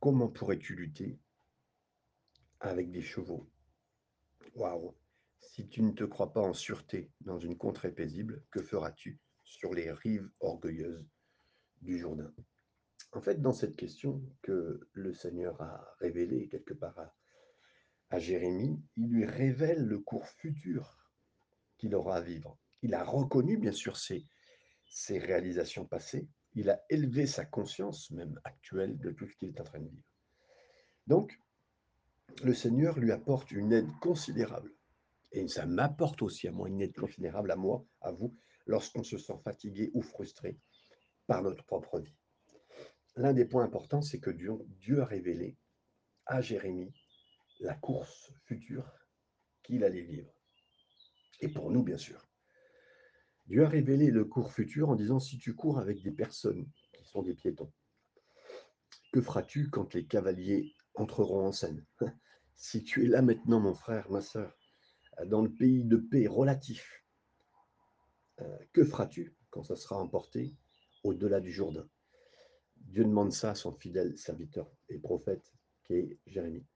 comment 0.00 0.28
pourrais-tu 0.28 0.74
lutter 0.74 1.18
avec 2.60 2.90
des 2.90 3.02
chevaux? 3.02 3.48
Waouh 4.54 4.94
Si 5.40 5.68
tu 5.68 5.82
ne 5.82 5.92
te 5.92 6.04
crois 6.04 6.32
pas 6.32 6.40
en 6.42 6.52
sûreté 6.52 7.10
dans 7.20 7.38
une 7.38 7.56
contrée 7.56 7.92
paisible, 7.92 8.44
que 8.50 8.62
feras-tu 8.62 9.20
sur 9.44 9.74
les 9.74 9.90
rives 9.90 10.30
orgueilleuses 10.40 11.06
du 11.82 11.98
Jourdain? 11.98 12.32
En 13.12 13.20
fait, 13.20 13.40
dans 13.40 13.52
cette 13.52 13.76
question 13.76 14.22
que 14.42 14.88
le 14.92 15.14
Seigneur 15.14 15.60
a 15.60 15.94
révélée 15.98 16.48
quelque 16.48 16.74
part 16.74 16.98
à, 18.10 18.18
Jérémie, 18.18 18.82
il 18.96 19.08
lui 19.08 19.26
révèle 19.26 19.84
le 19.84 19.98
cours 19.98 20.26
futur 20.26 20.98
qu'il 21.76 21.94
aura 21.94 22.16
à 22.16 22.20
vivre. 22.20 22.58
Il 22.82 22.94
a 22.94 23.04
reconnu, 23.04 23.56
bien 23.56 23.72
sûr, 23.72 23.96
ses 23.96 25.18
réalisations 25.18 25.84
passées. 25.84 26.28
Il 26.54 26.70
a 26.70 26.82
élevé 26.88 27.26
sa 27.26 27.44
conscience, 27.44 28.10
même 28.10 28.40
actuelle, 28.44 28.98
de 28.98 29.10
tout 29.10 29.26
ce 29.26 29.34
qu'il 29.36 29.50
est 29.50 29.60
en 29.60 29.64
train 29.64 29.80
de 29.80 29.88
vivre. 29.88 30.08
Donc, 31.06 31.40
le 32.42 32.54
Seigneur 32.54 32.98
lui 32.98 33.12
apporte 33.12 33.50
une 33.50 33.72
aide 33.72 33.90
considérable. 34.00 34.72
Et 35.32 35.46
ça 35.48 35.66
m'apporte 35.66 36.22
aussi 36.22 36.48
à 36.48 36.52
moi 36.52 36.68
une 36.68 36.80
aide 36.80 36.96
considérable 36.96 37.50
à 37.50 37.56
moi, 37.56 37.84
à 38.00 38.12
vous, 38.12 38.36
lorsqu'on 38.66 39.02
se 39.02 39.18
sent 39.18 39.38
fatigué 39.44 39.90
ou 39.94 40.02
frustré 40.02 40.58
par 41.26 41.42
notre 41.42 41.64
propre 41.64 42.00
vie. 42.00 42.16
L'un 43.16 43.32
des 43.32 43.44
points 43.44 43.64
importants, 43.64 44.02
c'est 44.02 44.20
que 44.20 44.30
Dieu, 44.30 45.00
a 45.00 45.04
révélé 45.04 45.56
à 46.26 46.40
Jérémie 46.40 46.94
la 47.60 47.74
course 47.74 48.32
future 48.44 48.88
qu'il 49.62 49.84
allait 49.84 50.02
vivre. 50.02 50.32
Et 51.40 51.48
pour 51.48 51.70
nous, 51.70 51.82
bien 51.82 51.98
sûr. 51.98 52.28
Dieu 53.46 53.64
a 53.64 53.68
révélé 53.68 54.10
le 54.10 54.24
cours 54.24 54.52
futur 54.52 54.90
en 54.90 54.94
disant, 54.94 55.20
si 55.20 55.38
tu 55.38 55.54
cours 55.54 55.78
avec 55.78 56.02
des 56.02 56.12
personnes 56.12 56.68
qui 56.92 57.04
sont 57.04 57.22
des 57.22 57.34
piétons, 57.34 57.72
que 59.12 59.20
feras-tu 59.20 59.70
quand 59.70 59.94
les 59.94 60.06
cavaliers 60.06 60.74
entreront 60.94 61.46
en 61.46 61.52
scène? 61.52 61.84
Si 62.60 62.82
tu 62.82 63.04
es 63.04 63.06
là 63.06 63.22
maintenant, 63.22 63.60
mon 63.60 63.72
frère, 63.72 64.10
ma 64.10 64.20
soeur, 64.20 64.57
dans 65.26 65.42
le 65.42 65.50
pays 65.50 65.84
de 65.84 65.96
paix 65.96 66.26
relatif, 66.26 67.04
euh, 68.40 68.58
que 68.72 68.84
feras-tu 68.84 69.34
quand 69.50 69.64
ça 69.64 69.76
sera 69.76 69.98
emporté 69.98 70.54
au-delà 71.02 71.40
du 71.40 71.50
Jourdain? 71.50 71.88
Dieu 72.76 73.04
demande 73.04 73.32
ça 73.32 73.50
à 73.50 73.54
son 73.54 73.72
fidèle 73.72 74.16
serviteur 74.16 74.70
et 74.88 74.98
prophète 74.98 75.52
qui 75.84 75.94
est 75.94 76.18
Jérémie. 76.26 76.66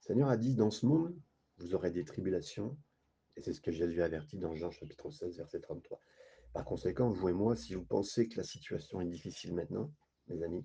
Seigneur 0.00 0.28
a 0.28 0.36
dit, 0.36 0.54
dans 0.54 0.70
ce 0.70 0.86
monde, 0.86 1.18
vous 1.58 1.74
aurez 1.74 1.90
des 1.90 2.04
tribulations, 2.04 2.76
et 3.36 3.42
c'est 3.42 3.52
ce 3.52 3.60
que 3.60 3.72
Jésus 3.72 4.02
a 4.02 4.06
averti 4.06 4.38
dans 4.38 4.54
Jean 4.54 4.70
chapitre 4.70 5.10
16, 5.10 5.36
verset 5.36 5.60
33. 5.60 6.00
Par 6.52 6.64
conséquent, 6.64 7.10
vous 7.10 7.28
et 7.28 7.32
moi, 7.32 7.54
si 7.56 7.74
vous 7.74 7.84
pensez 7.84 8.28
que 8.28 8.36
la 8.36 8.44
situation 8.44 9.00
est 9.00 9.06
difficile 9.06 9.54
maintenant, 9.54 9.92
mes 10.28 10.42
amis, 10.42 10.64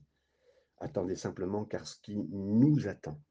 attendez 0.77 1.15
simplement 1.15 1.65
car 1.65 1.87
ce 1.87 1.99
qui 1.99 2.15
nous 2.15 2.87
attend 2.87 3.21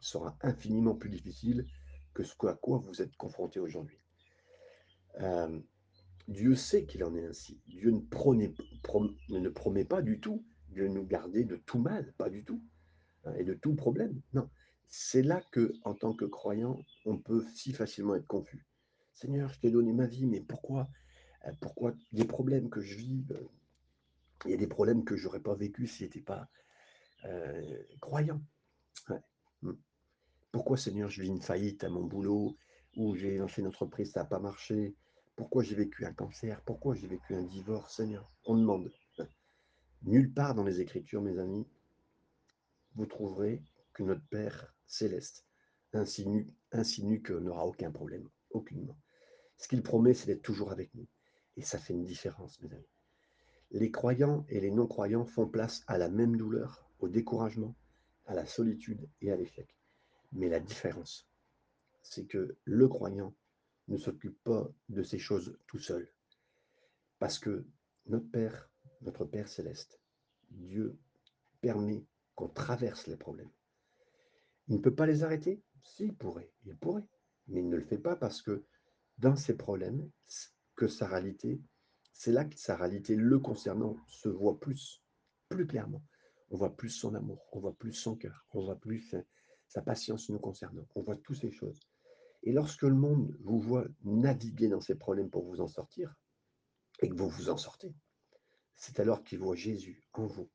sera 0.00 0.36
infiniment 0.42 0.94
plus 0.94 1.10
difficile 1.10 1.66
que 2.14 2.22
ce 2.22 2.34
à 2.46 2.54
quoi 2.54 2.78
vous 2.78 3.02
êtes 3.02 3.16
confrontés 3.16 3.60
aujourd'hui. 3.60 3.98
Euh, 5.20 5.60
Dieu 6.28 6.54
sait 6.54 6.86
qu'il 6.86 7.04
en 7.04 7.14
est 7.14 7.26
ainsi. 7.26 7.60
Dieu 7.66 7.90
ne, 7.90 8.00
promet 9.48 9.84
pas 9.84 10.00
du 10.00 10.20
tout 10.20 10.44
de 10.70 10.86
nous 10.86 11.04
garder 11.04 11.44
de 11.44 11.56
tout 11.56 11.78
mal, 11.78 12.12
pas 12.16 12.30
du 12.30 12.44
tout, 12.44 12.62
hein, 13.24 13.34
et 13.36 13.44
de 13.44 13.54
tout 13.54 13.74
problème. 13.74 14.20
Non, 14.32 14.48
c'est 14.88 15.22
là 15.22 15.42
que, 15.52 15.74
en 15.84 15.94
tant 15.94 16.14
que 16.14 16.24
croyant, 16.24 16.84
on 17.04 17.18
peut 17.18 17.44
si 17.54 17.72
facilement 17.72 18.14
être 18.14 18.26
confus. 18.26 18.66
Seigneur, 19.14 19.52
je 19.52 19.60
t'ai 19.60 19.70
donné 19.70 19.92
ma 19.92 20.06
vie, 20.06 20.26
mais 20.26 20.40
pourquoi 20.40 20.88
euh, 21.46 21.52
Pourquoi 21.60 21.94
des 22.12 22.24
problèmes 22.24 22.70
que 22.70 22.80
je 22.80 22.96
vis 22.96 23.24
euh, 23.32 23.48
Il 24.46 24.50
y 24.50 24.54
a 24.54 24.56
des 24.56 24.66
problèmes 24.66 25.04
que 25.04 25.16
je 25.16 25.26
n'aurais 25.26 25.40
pas 25.40 25.54
vécu 25.54 25.86
si 25.86 25.98
je 25.98 26.04
n'étais 26.04 26.20
pas 26.20 26.48
croyant. 28.00 28.42
Ouais. 29.08 29.72
Pourquoi, 30.54 30.76
Seigneur, 30.76 31.10
je 31.10 31.20
vis 31.20 31.30
une 31.30 31.42
faillite 31.42 31.82
à 31.82 31.88
mon 31.88 32.04
boulot 32.04 32.56
ou 32.94 33.16
j'ai 33.16 33.38
lancé 33.38 33.60
une 33.60 33.66
entreprise, 33.66 34.12
ça 34.12 34.20
n'a 34.20 34.26
pas 34.26 34.38
marché? 34.38 34.94
Pourquoi 35.34 35.64
j'ai 35.64 35.74
vécu 35.74 36.06
un 36.06 36.12
cancer? 36.12 36.62
Pourquoi 36.64 36.94
j'ai 36.94 37.08
vécu 37.08 37.34
un 37.34 37.42
divorce, 37.42 37.96
Seigneur? 37.96 38.30
On 38.44 38.54
demande. 38.56 38.92
Nulle 40.04 40.32
part 40.32 40.54
dans 40.54 40.62
les 40.62 40.80
Écritures, 40.80 41.22
mes 41.22 41.40
amis, 41.40 41.66
vous 42.94 43.06
trouverez 43.06 43.64
que 43.94 44.04
notre 44.04 44.24
Père 44.28 44.72
céleste 44.86 45.44
insinue, 45.92 46.46
insinue 46.70 47.20
qu'on 47.20 47.40
n'aura 47.40 47.66
aucun 47.66 47.90
problème, 47.90 48.28
aucunement. 48.50 48.96
Ce 49.56 49.66
qu'il 49.66 49.82
promet, 49.82 50.14
c'est 50.14 50.26
d'être 50.26 50.42
toujours 50.42 50.70
avec 50.70 50.94
nous. 50.94 51.08
Et 51.56 51.62
ça 51.62 51.80
fait 51.80 51.94
une 51.94 52.04
différence, 52.04 52.62
mes 52.62 52.72
amis. 52.72 52.94
Les 53.72 53.90
croyants 53.90 54.46
et 54.48 54.60
les 54.60 54.70
non-croyants 54.70 55.26
font 55.26 55.48
place 55.48 55.82
à 55.88 55.98
la 55.98 56.08
même 56.08 56.36
douleur, 56.36 56.88
au 57.00 57.08
découragement, 57.08 57.74
à 58.26 58.34
la 58.34 58.46
solitude 58.46 59.08
et 59.20 59.32
à 59.32 59.36
l'échec. 59.36 59.66
Mais 60.34 60.48
la 60.48 60.60
différence, 60.60 61.28
c'est 62.02 62.26
que 62.26 62.56
le 62.64 62.88
croyant 62.88 63.34
ne 63.88 63.96
s'occupe 63.96 64.42
pas 64.42 64.70
de 64.88 65.02
ces 65.02 65.18
choses 65.18 65.58
tout 65.66 65.78
seul. 65.78 66.12
Parce 67.18 67.38
que 67.38 67.66
notre 68.06 68.30
Père, 68.30 68.70
notre 69.00 69.24
Père 69.24 69.48
céleste, 69.48 70.00
Dieu 70.50 70.98
permet 71.60 72.04
qu'on 72.34 72.48
traverse 72.48 73.06
les 73.06 73.16
problèmes. 73.16 73.50
Il 74.68 74.76
ne 74.76 74.80
peut 74.80 74.94
pas 74.94 75.06
les 75.06 75.22
arrêter 75.22 75.62
S'il 75.82 76.14
pourrait, 76.16 76.50
il 76.64 76.76
pourrait. 76.76 77.08
Mais 77.46 77.60
il 77.60 77.68
ne 77.68 77.76
le 77.76 77.84
fait 77.84 77.98
pas 77.98 78.16
parce 78.16 78.42
que 78.42 78.64
dans 79.18 79.36
ces 79.36 79.56
problèmes, 79.56 80.10
que 80.76 80.88
sa 80.88 81.06
réalité, 81.06 81.60
c'est 82.12 82.32
là 82.32 82.44
que 82.44 82.58
sa 82.58 82.76
réalité 82.76 83.14
le 83.16 83.38
concernant 83.38 83.96
se 84.08 84.28
voit 84.28 84.58
plus, 84.58 85.02
plus 85.48 85.66
clairement. 85.66 86.02
On 86.50 86.56
voit 86.56 86.76
plus 86.76 86.90
son 86.90 87.14
amour, 87.14 87.46
on 87.52 87.60
voit 87.60 87.76
plus 87.76 87.92
son 87.92 88.16
cœur, 88.16 88.46
on 88.52 88.64
voit 88.64 88.80
plus 88.80 89.14
sa 89.74 89.82
patience 89.82 90.28
nous 90.28 90.38
concernant, 90.38 90.86
on 90.94 91.02
voit 91.02 91.16
toutes 91.16 91.38
ces 91.38 91.50
choses. 91.50 91.80
Et 92.44 92.52
lorsque 92.52 92.82
le 92.82 92.94
monde 92.94 93.36
vous 93.40 93.58
voit 93.58 93.84
naviguer 94.04 94.68
dans 94.68 94.80
ces 94.80 94.94
problèmes 94.94 95.30
pour 95.30 95.44
vous 95.44 95.60
en 95.60 95.66
sortir, 95.66 96.14
et 97.02 97.08
que 97.08 97.14
vous 97.16 97.28
vous 97.28 97.50
en 97.50 97.56
sortez, 97.56 97.92
c'est 98.76 99.00
alors 99.00 99.24
qu'il 99.24 99.40
voit 99.40 99.56
Jésus 99.56 100.08
en 100.12 100.26
vous. 100.26 100.48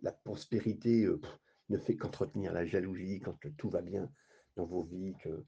La 0.00 0.12
prospérité 0.12 1.04
euh, 1.04 1.20
ne 1.68 1.76
fait 1.76 1.96
qu'entretenir 1.96 2.54
la 2.54 2.64
jalousie 2.64 3.20
quand 3.20 3.36
tout 3.58 3.68
va 3.68 3.82
bien 3.82 4.10
dans 4.56 4.64
vos 4.64 4.84
vies, 4.84 5.14
que 5.20 5.44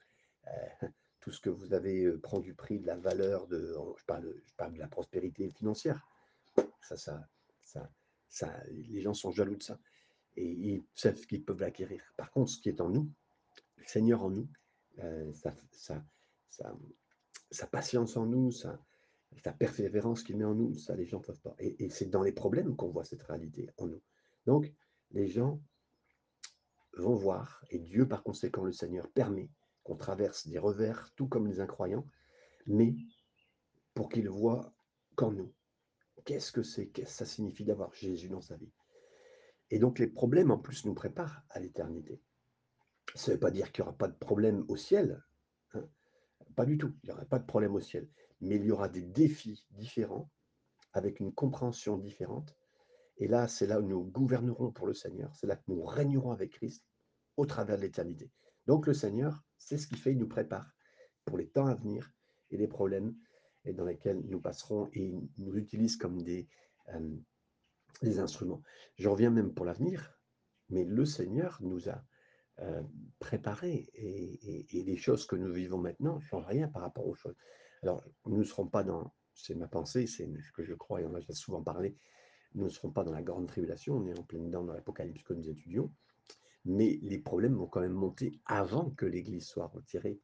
euh, 0.47 0.51
tout 1.21 1.33
ce 1.33 1.41
que 1.41 1.49
vous 1.49 1.73
avez 1.73 2.05
euh, 2.05 2.21
prend 2.21 2.41
du 2.41 2.55
prix, 2.55 2.79
de 2.79 2.87
la 2.87 2.97
valeur, 2.97 3.47
de, 3.47 3.75
je, 3.97 4.05
parle, 4.05 4.35
je 4.45 4.55
parle 4.55 4.75
de 4.75 4.79
la 4.79 4.89
prospérité 4.89 5.49
financière. 5.49 6.07
Ça, 6.83 6.99
ça, 6.99 7.27
ça, 7.63 7.91
ça, 8.29 8.55
les 8.71 9.01
gens 9.01 9.15
sont 9.15 9.31
jaloux 9.31 9.57
de 9.57 9.63
ça. 9.63 9.79
Et 10.39 10.51
ils 10.51 10.85
savent 10.95 11.27
qu'ils 11.27 11.45
peuvent 11.45 11.61
l'acquérir. 11.61 12.01
Par 12.17 12.31
contre, 12.31 12.51
ce 12.53 12.61
qui 12.61 12.69
est 12.69 12.81
en 12.81 12.91
nous, 12.91 13.11
le 13.77 13.87
Seigneur 13.87 14.23
en 14.23 14.31
nous, 14.31 14.49
sa, 15.33 15.53
sa, 17.51 17.67
patience 17.67 18.17
en 18.17 18.27
nous, 18.27 18.53
sa, 18.53 18.81
sa 19.43 19.53
persévérance 19.53 20.23
qu'il 20.23 20.37
met 20.37 20.45
en 20.45 20.55
nous, 20.55 20.75
ça, 20.75 20.95
les 20.95 21.07
gens 21.07 21.19
ne 21.19 21.25
peuvent 21.25 21.41
pas. 21.41 21.57
Et, 21.59 21.91
c'est 21.91 22.07
dans 22.07 22.23
les 22.23 22.33
problèmes 22.33 22.77
qu'on 22.77 22.89
voit 22.89 23.05
cette 23.05 23.23
réalité 23.23 23.69
en 23.79 23.89
nous. 23.89 24.03
Donc, 24.47 24.73
les 25.11 25.29
gens 25.29 25.61
vont 26.95 27.15
voir, 27.15 27.65
et 27.71 27.79
Dieu, 27.79 28.07
par 28.07 28.23
conséquent, 28.23 28.65
le 28.65 28.73
Seigneur, 28.73 29.11
permet 29.11 29.51
qu'on 29.83 29.97
traverse 29.97 30.47
des 30.47 30.59
revers, 30.59 31.11
tout 31.17 31.27
comme 31.27 31.47
les 31.47 31.61
incroyants, 31.61 32.07
mais 32.67 32.95
pour 33.95 34.09
qu'ils 34.09 34.29
voient 34.29 34.73
qu'en 35.17 35.33
nous. 35.33 35.53
Qu'est-ce 36.25 36.53
que 36.53 36.63
c'est? 36.63 36.89
Qu'est-ce 36.89 37.11
que 37.11 37.17
ça 37.17 37.27
signifie 37.27 37.65
d'avoir 37.65 37.93
Jésus 37.95 38.29
dans 38.29 38.41
sa 38.41 38.57
vie? 38.57 38.73
Et 39.71 39.79
donc, 39.79 39.99
les 39.99 40.07
problèmes, 40.07 40.51
en 40.51 40.59
plus, 40.59 40.85
nous 40.85 40.95
préparent 40.95 41.43
à 41.51 41.61
l'éternité. 41.61 42.23
Ça 43.15 43.31
ne 43.31 43.37
veut 43.37 43.41
pas 43.41 43.51
dire 43.51 43.73
qu'il 43.73 43.83
n'y 43.83 43.89
aura 43.89 43.97
pas 43.97 44.09
de 44.09 44.17
problème 44.17 44.65
au 44.69 44.77
ciel. 44.77 45.23
Hein. 45.75 45.89
pas 46.57 46.65
du 46.65 46.79
tout. 46.79 46.95
Il 47.03 47.09
n'y 47.09 47.13
aura 47.13 47.25
pas 47.25 47.39
de 47.39 47.47
problème 47.47 47.75
au 47.75 47.81
ciel 47.81 48.09
mais 48.41 48.57
il 48.57 48.65
y 48.65 48.71
aura 48.71 48.89
des 48.89 49.03
défis 49.03 49.65
différents, 49.71 50.31
avec 50.93 51.21
une 51.21 51.33
compréhension 51.33 51.99
différente. 51.99 52.57
Et 53.19 53.27
là, 53.27 53.49
c'est 53.49 53.67
là 53.67 53.81
où 53.81 53.87
nous 53.87 54.05
gouvernerons 54.05 54.71
pour 54.71 54.87
le 54.87 54.95
Seigneur, 54.95 55.35
c'est 55.35 55.47
là 55.47 55.57
que 55.57 55.65
nous 55.69 55.83
régnerons 55.85 56.31
avec 56.31 56.53
Christ 56.53 56.85
au 57.37 57.47
travers 57.47 57.77
de 57.77 57.83
l'éternité. 57.83 58.31
Donc 58.67 58.87
le 58.87 58.95
Seigneur, 58.95 59.43
c'est 59.59 59.79
ce 59.79 59.87
qui 59.87 59.97
fait, 59.97 60.13
il 60.13 60.19
nous 60.19 60.29
prépare 60.29 60.73
pour 61.25 61.37
les 61.37 61.49
temps 61.49 61.67
à 61.67 61.75
venir 61.75 62.13
et 62.51 62.57
les 62.57 62.69
problèmes 62.69 63.17
dans 63.65 63.85
lesquels 63.85 64.23
nous 64.29 64.41
passerons 64.41 64.89
et 64.93 65.05
il 65.05 65.29
nous 65.39 65.57
utilise 65.57 65.97
comme 65.97 66.23
des, 66.23 66.49
euh, 66.95 67.17
des 68.03 68.19
instruments. 68.19 68.63
Je 68.97 69.09
reviens 69.09 69.31
même 69.31 69.53
pour 69.53 69.65
l'avenir, 69.65 70.19
mais 70.71 70.85
le 70.85 71.05
Seigneur 71.05 71.59
nous 71.61 71.89
a 71.89 72.05
euh, 72.61 72.83
préparé 73.19 73.89
et, 73.95 74.67
les 74.73 74.97
choses 74.97 75.27
que 75.27 75.37
nous 75.37 75.53
vivons 75.53 75.79
maintenant 75.79 76.17
ne 76.17 76.21
changent 76.21 76.47
rien 76.47 76.69
par 76.69 76.83
rapport 76.83 77.07
aux 77.07 77.15
choses. 77.15 77.37
Alors, 77.83 78.05
nous 78.27 78.39
ne 78.39 78.45
serons 78.45 78.67
pas 78.67 78.83
dans, 78.83 79.15
c'est 79.33 79.55
ma 79.55 79.69
pensée, 79.69 80.07
c'est 80.07 80.27
ce 80.27 80.53
que 80.53 80.65
je 80.65 80.75
crois, 80.75 81.01
et 81.01 81.07
on 81.07 81.11
en 81.11 81.15
a 81.15 81.33
souvent 81.33 81.63
parlé, 81.63 81.97
nous 82.55 82.65
ne 82.65 82.69
serons 82.69 82.91
pas 82.91 83.05
dans 83.05 83.13
la 83.13 83.23
grande 83.23 83.47
tribulation, 83.47 83.97
on 83.97 84.07
est 84.07 84.19
en 84.19 84.23
plein 84.25 84.41
dedans 84.41 84.65
dans 84.65 84.73
l'Apocalypse 84.73 85.23
que 85.23 85.35
nous 85.35 85.49
étudions, 85.49 85.93
mais 86.65 86.99
les 87.03 87.19
problèmes 87.19 87.55
vont 87.55 87.67
quand 87.67 87.81
même 87.81 87.93
monter 87.93 88.41
avant 88.47 88.91
que 88.91 89.07
l'Église 89.07 89.47
soit 89.47 89.67
retirée 89.67 90.21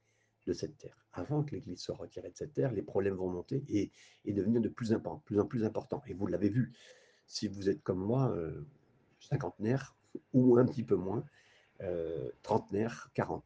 de 0.46 0.52
cette 0.52 0.76
terre. 0.76 1.06
Avant 1.12 1.44
que 1.44 1.54
l'Église 1.54 1.80
soit 1.80 1.94
retirée 1.94 2.30
de 2.30 2.36
cette 2.36 2.52
terre, 2.52 2.72
les 2.72 2.82
problèmes 2.82 3.14
vont 3.14 3.30
monter 3.30 3.64
et, 3.68 4.32
devenir 4.32 4.60
de 4.60 4.68
plus, 4.68 4.92
en 4.92 5.46
plus 5.46 5.64
importants. 5.64 6.02
Et 6.06 6.14
vous 6.14 6.26
l'avez 6.26 6.48
vu, 6.48 6.72
si 7.26 7.48
vous 7.48 7.68
êtes 7.68 7.82
comme 7.82 7.98
moi, 7.98 8.30
euh, 8.36 8.64
cinquantenaire 9.20 9.96
ou 10.32 10.56
un 10.58 10.66
petit 10.66 10.84
peu 10.84 10.96
moins, 10.96 11.24
euh, 11.80 12.30
trentenaire, 12.42 13.10
40, 13.14 13.44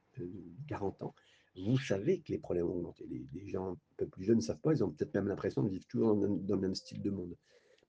40 0.69 1.03
euh, 1.03 1.05
ans, 1.07 1.15
vous 1.57 1.79
savez 1.79 2.21
que 2.21 2.33
les 2.33 2.39
problèmes 2.39 2.67
vont 2.67 2.77
augmenter. 2.77 3.07
Les, 3.33 3.49
gens 3.49 3.73
un 3.73 3.79
peu 3.97 4.07
plus 4.07 4.25
jeunes 4.25 4.37
ne 4.37 4.43
savent 4.43 4.61
pas, 4.61 4.73
ils 4.73 4.85
ont 4.85 4.91
peut-être 4.91 5.15
même 5.15 5.27
l'impression 5.27 5.63
de 5.63 5.71
vivre 5.71 5.87
toujours 5.89 6.15
dans, 6.15 6.55
le 6.55 6.61
même 6.61 6.75
style 6.75 7.03
de 7.03 7.11
monde. 7.11 7.37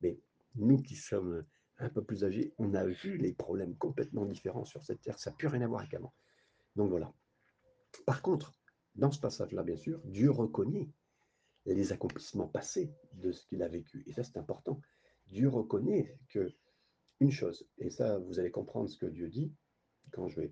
Mais 0.01 0.17
nous 0.55 0.81
qui 0.81 0.95
sommes 0.95 1.43
un 1.77 1.89
peu 1.89 2.03
plus 2.03 2.23
âgés, 2.23 2.53
on 2.57 2.73
a 2.73 2.85
vu 2.85 3.17
les 3.17 3.33
problèmes 3.33 3.75
complètement 3.75 4.25
différents 4.25 4.65
sur 4.65 4.83
cette 4.83 5.01
terre. 5.01 5.19
Ça 5.19 5.29
n'a 5.29 5.35
plus 5.35 5.47
rien 5.47 5.61
à 5.61 5.67
voir 5.67 5.81
avec 5.81 5.93
avant. 5.93 6.13
Donc 6.75 6.89
voilà. 6.89 7.13
Par 8.05 8.21
contre, 8.21 8.53
dans 8.95 9.11
ce 9.11 9.19
passage-là, 9.19 9.63
bien 9.63 9.77
sûr, 9.77 9.99
Dieu 10.03 10.31
reconnaît 10.31 10.89
les 11.65 11.91
accomplissements 11.91 12.47
passés 12.47 12.91
de 13.13 13.31
ce 13.31 13.45
qu'il 13.45 13.61
a 13.61 13.67
vécu. 13.67 14.03
Et 14.07 14.13
ça, 14.13 14.23
c'est 14.23 14.37
important. 14.37 14.81
Dieu 15.29 15.49
reconnaît 15.49 16.17
que 16.29 16.51
une 17.19 17.31
chose, 17.31 17.67
et 17.77 17.89
ça, 17.89 18.17
vous 18.19 18.39
allez 18.39 18.51
comprendre 18.51 18.89
ce 18.89 18.97
que 18.97 19.05
Dieu 19.05 19.27
dit 19.27 19.51
quand 20.11 20.27
je 20.27 20.41
vais 20.41 20.51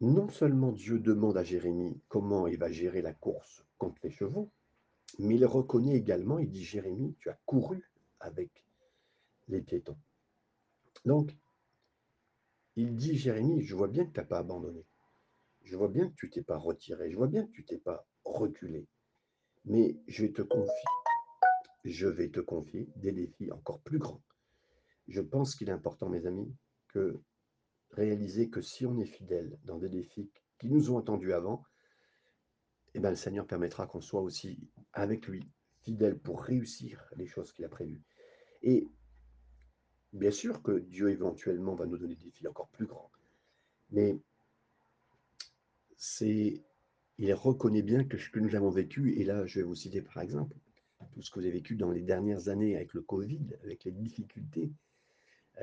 non 0.00 0.28
seulement 0.28 0.72
Dieu 0.72 0.98
demande 0.98 1.36
à 1.36 1.44
Jérémie 1.44 2.00
comment 2.08 2.46
il 2.46 2.58
va 2.58 2.70
gérer 2.70 3.00
la 3.00 3.14
course 3.14 3.64
contre 3.78 4.00
les 4.02 4.10
chevaux, 4.10 4.50
mais 5.18 5.36
il 5.36 5.46
reconnaît 5.46 5.96
également, 5.96 6.38
il 6.38 6.50
dit 6.50 6.64
Jérémie, 6.64 7.14
tu 7.20 7.30
as 7.30 7.38
couru 7.46 7.90
avec 8.20 8.64
les 9.48 9.62
piétons. 9.62 9.96
Donc, 11.04 11.36
il 12.76 12.96
dit 12.96 13.16
Jérémie, 13.16 13.62
je 13.62 13.74
vois 13.74 13.88
bien 13.88 14.04
que 14.04 14.12
tu 14.12 14.20
n'as 14.20 14.26
pas 14.26 14.38
abandonné. 14.38 14.84
Je 15.62 15.76
vois 15.76 15.88
bien 15.88 16.08
que 16.08 16.14
tu 16.14 16.28
t'es 16.28 16.42
pas 16.42 16.58
retiré. 16.58 17.10
Je 17.10 17.16
vois 17.16 17.28
bien 17.28 17.46
que 17.46 17.52
tu 17.52 17.64
t'es 17.64 17.78
pas 17.78 18.06
reculé. 18.24 18.86
Mais 19.64 19.96
je 20.08 20.22
vais 20.22 20.32
te 20.32 20.42
confier, 20.42 20.84
je 21.84 22.06
vais 22.06 22.30
te 22.30 22.40
confier 22.40 22.88
des 22.96 23.12
défis 23.12 23.52
encore 23.52 23.80
plus 23.80 23.98
grands. 23.98 24.22
Je 25.08 25.20
pense 25.20 25.54
qu'il 25.54 25.68
est 25.68 25.72
important, 25.72 26.08
mes 26.08 26.26
amis, 26.26 26.54
que 26.88 27.20
réaliser 27.90 28.48
que 28.48 28.62
si 28.62 28.86
on 28.86 28.98
est 28.98 29.06
fidèle 29.06 29.58
dans 29.64 29.78
des 29.78 29.88
défis 29.88 30.30
qui 30.58 30.68
nous 30.68 30.90
ont 30.90 30.98
attendus 30.98 31.32
avant, 31.32 31.64
eh 32.94 33.00
ben, 33.00 33.10
le 33.10 33.16
Seigneur 33.16 33.46
permettra 33.46 33.86
qu'on 33.86 34.00
soit 34.00 34.22
aussi 34.22 34.58
avec 34.92 35.26
lui, 35.26 35.48
fidèle 35.82 36.18
pour 36.18 36.42
réussir 36.42 37.04
les 37.16 37.26
choses 37.26 37.52
qu'il 37.52 37.64
a 37.64 37.68
prévues. 37.68 38.02
Et 38.62 38.88
bien 40.12 40.30
sûr 40.30 40.62
que 40.62 40.78
Dieu 40.78 41.10
éventuellement 41.10 41.74
va 41.74 41.86
nous 41.86 41.98
donner 41.98 42.14
des 42.14 42.26
défis 42.26 42.46
encore 42.48 42.68
plus 42.68 42.86
grands, 42.86 43.10
mais 43.90 44.16
c'est, 45.96 46.62
il 47.18 47.34
reconnaît 47.34 47.82
bien 47.82 48.04
que 48.04 48.16
ce 48.16 48.30
que 48.30 48.40
nous 48.40 48.54
avons 48.54 48.70
vécu, 48.70 49.20
et 49.20 49.24
là 49.24 49.44
je 49.46 49.60
vais 49.60 49.66
vous 49.66 49.74
citer 49.74 50.00
par 50.00 50.22
exemple, 50.22 50.56
tout 51.14 51.22
ce 51.22 51.30
que 51.30 51.38
avez 51.38 51.52
vécu 51.52 51.76
dans 51.76 51.90
les 51.90 52.02
dernières 52.02 52.48
années 52.48 52.74
avec 52.74 52.92
le 52.92 53.02
Covid, 53.02 53.46
avec 53.62 53.84
les 53.84 53.92
difficultés, 53.92 54.72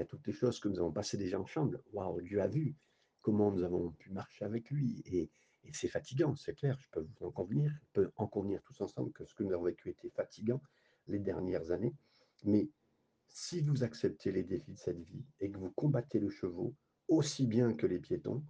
toutes 0.07 0.25
les 0.25 0.33
choses 0.33 0.59
que 0.59 0.69
nous 0.69 0.79
avons 0.79 0.91
passées 0.91 1.17
déjà 1.17 1.39
ensemble. 1.39 1.81
Waouh, 1.91 2.21
Dieu 2.21 2.41
a 2.41 2.47
vu 2.47 2.75
comment 3.21 3.51
nous 3.51 3.63
avons 3.63 3.91
pu 3.91 4.09
marcher 4.11 4.45
avec 4.45 4.69
lui. 4.69 5.01
Et, 5.05 5.29
c'est 5.73 5.89
fatigant, 5.89 6.35
c'est 6.35 6.55
clair, 6.55 6.79
je 6.79 6.89
peux 6.89 7.01
vous 7.01 7.25
en 7.27 7.31
convenir, 7.31 7.71
on 7.71 7.93
peut 7.93 8.11
en 8.15 8.25
convenir 8.25 8.63
tous 8.63 8.81
ensemble 8.81 9.11
que 9.11 9.25
ce 9.25 9.35
que 9.35 9.43
nous 9.43 9.53
avons 9.53 9.65
vécu 9.65 9.89
était 9.89 10.09
fatigant 10.09 10.59
les 11.07 11.19
dernières 11.19 11.69
années. 11.69 11.93
Mais 12.45 12.67
si 13.27 13.61
vous 13.61 13.83
acceptez 13.83 14.31
les 14.31 14.43
défis 14.43 14.73
de 14.73 14.79
cette 14.79 14.99
vie 14.99 15.23
et 15.39 15.51
que 15.51 15.59
vous 15.59 15.69
combattez 15.71 16.19
le 16.19 16.29
chevaux 16.29 16.73
aussi 17.09 17.45
bien 17.45 17.73
que 17.73 17.85
les 17.85 17.99
piétons, 17.99 18.43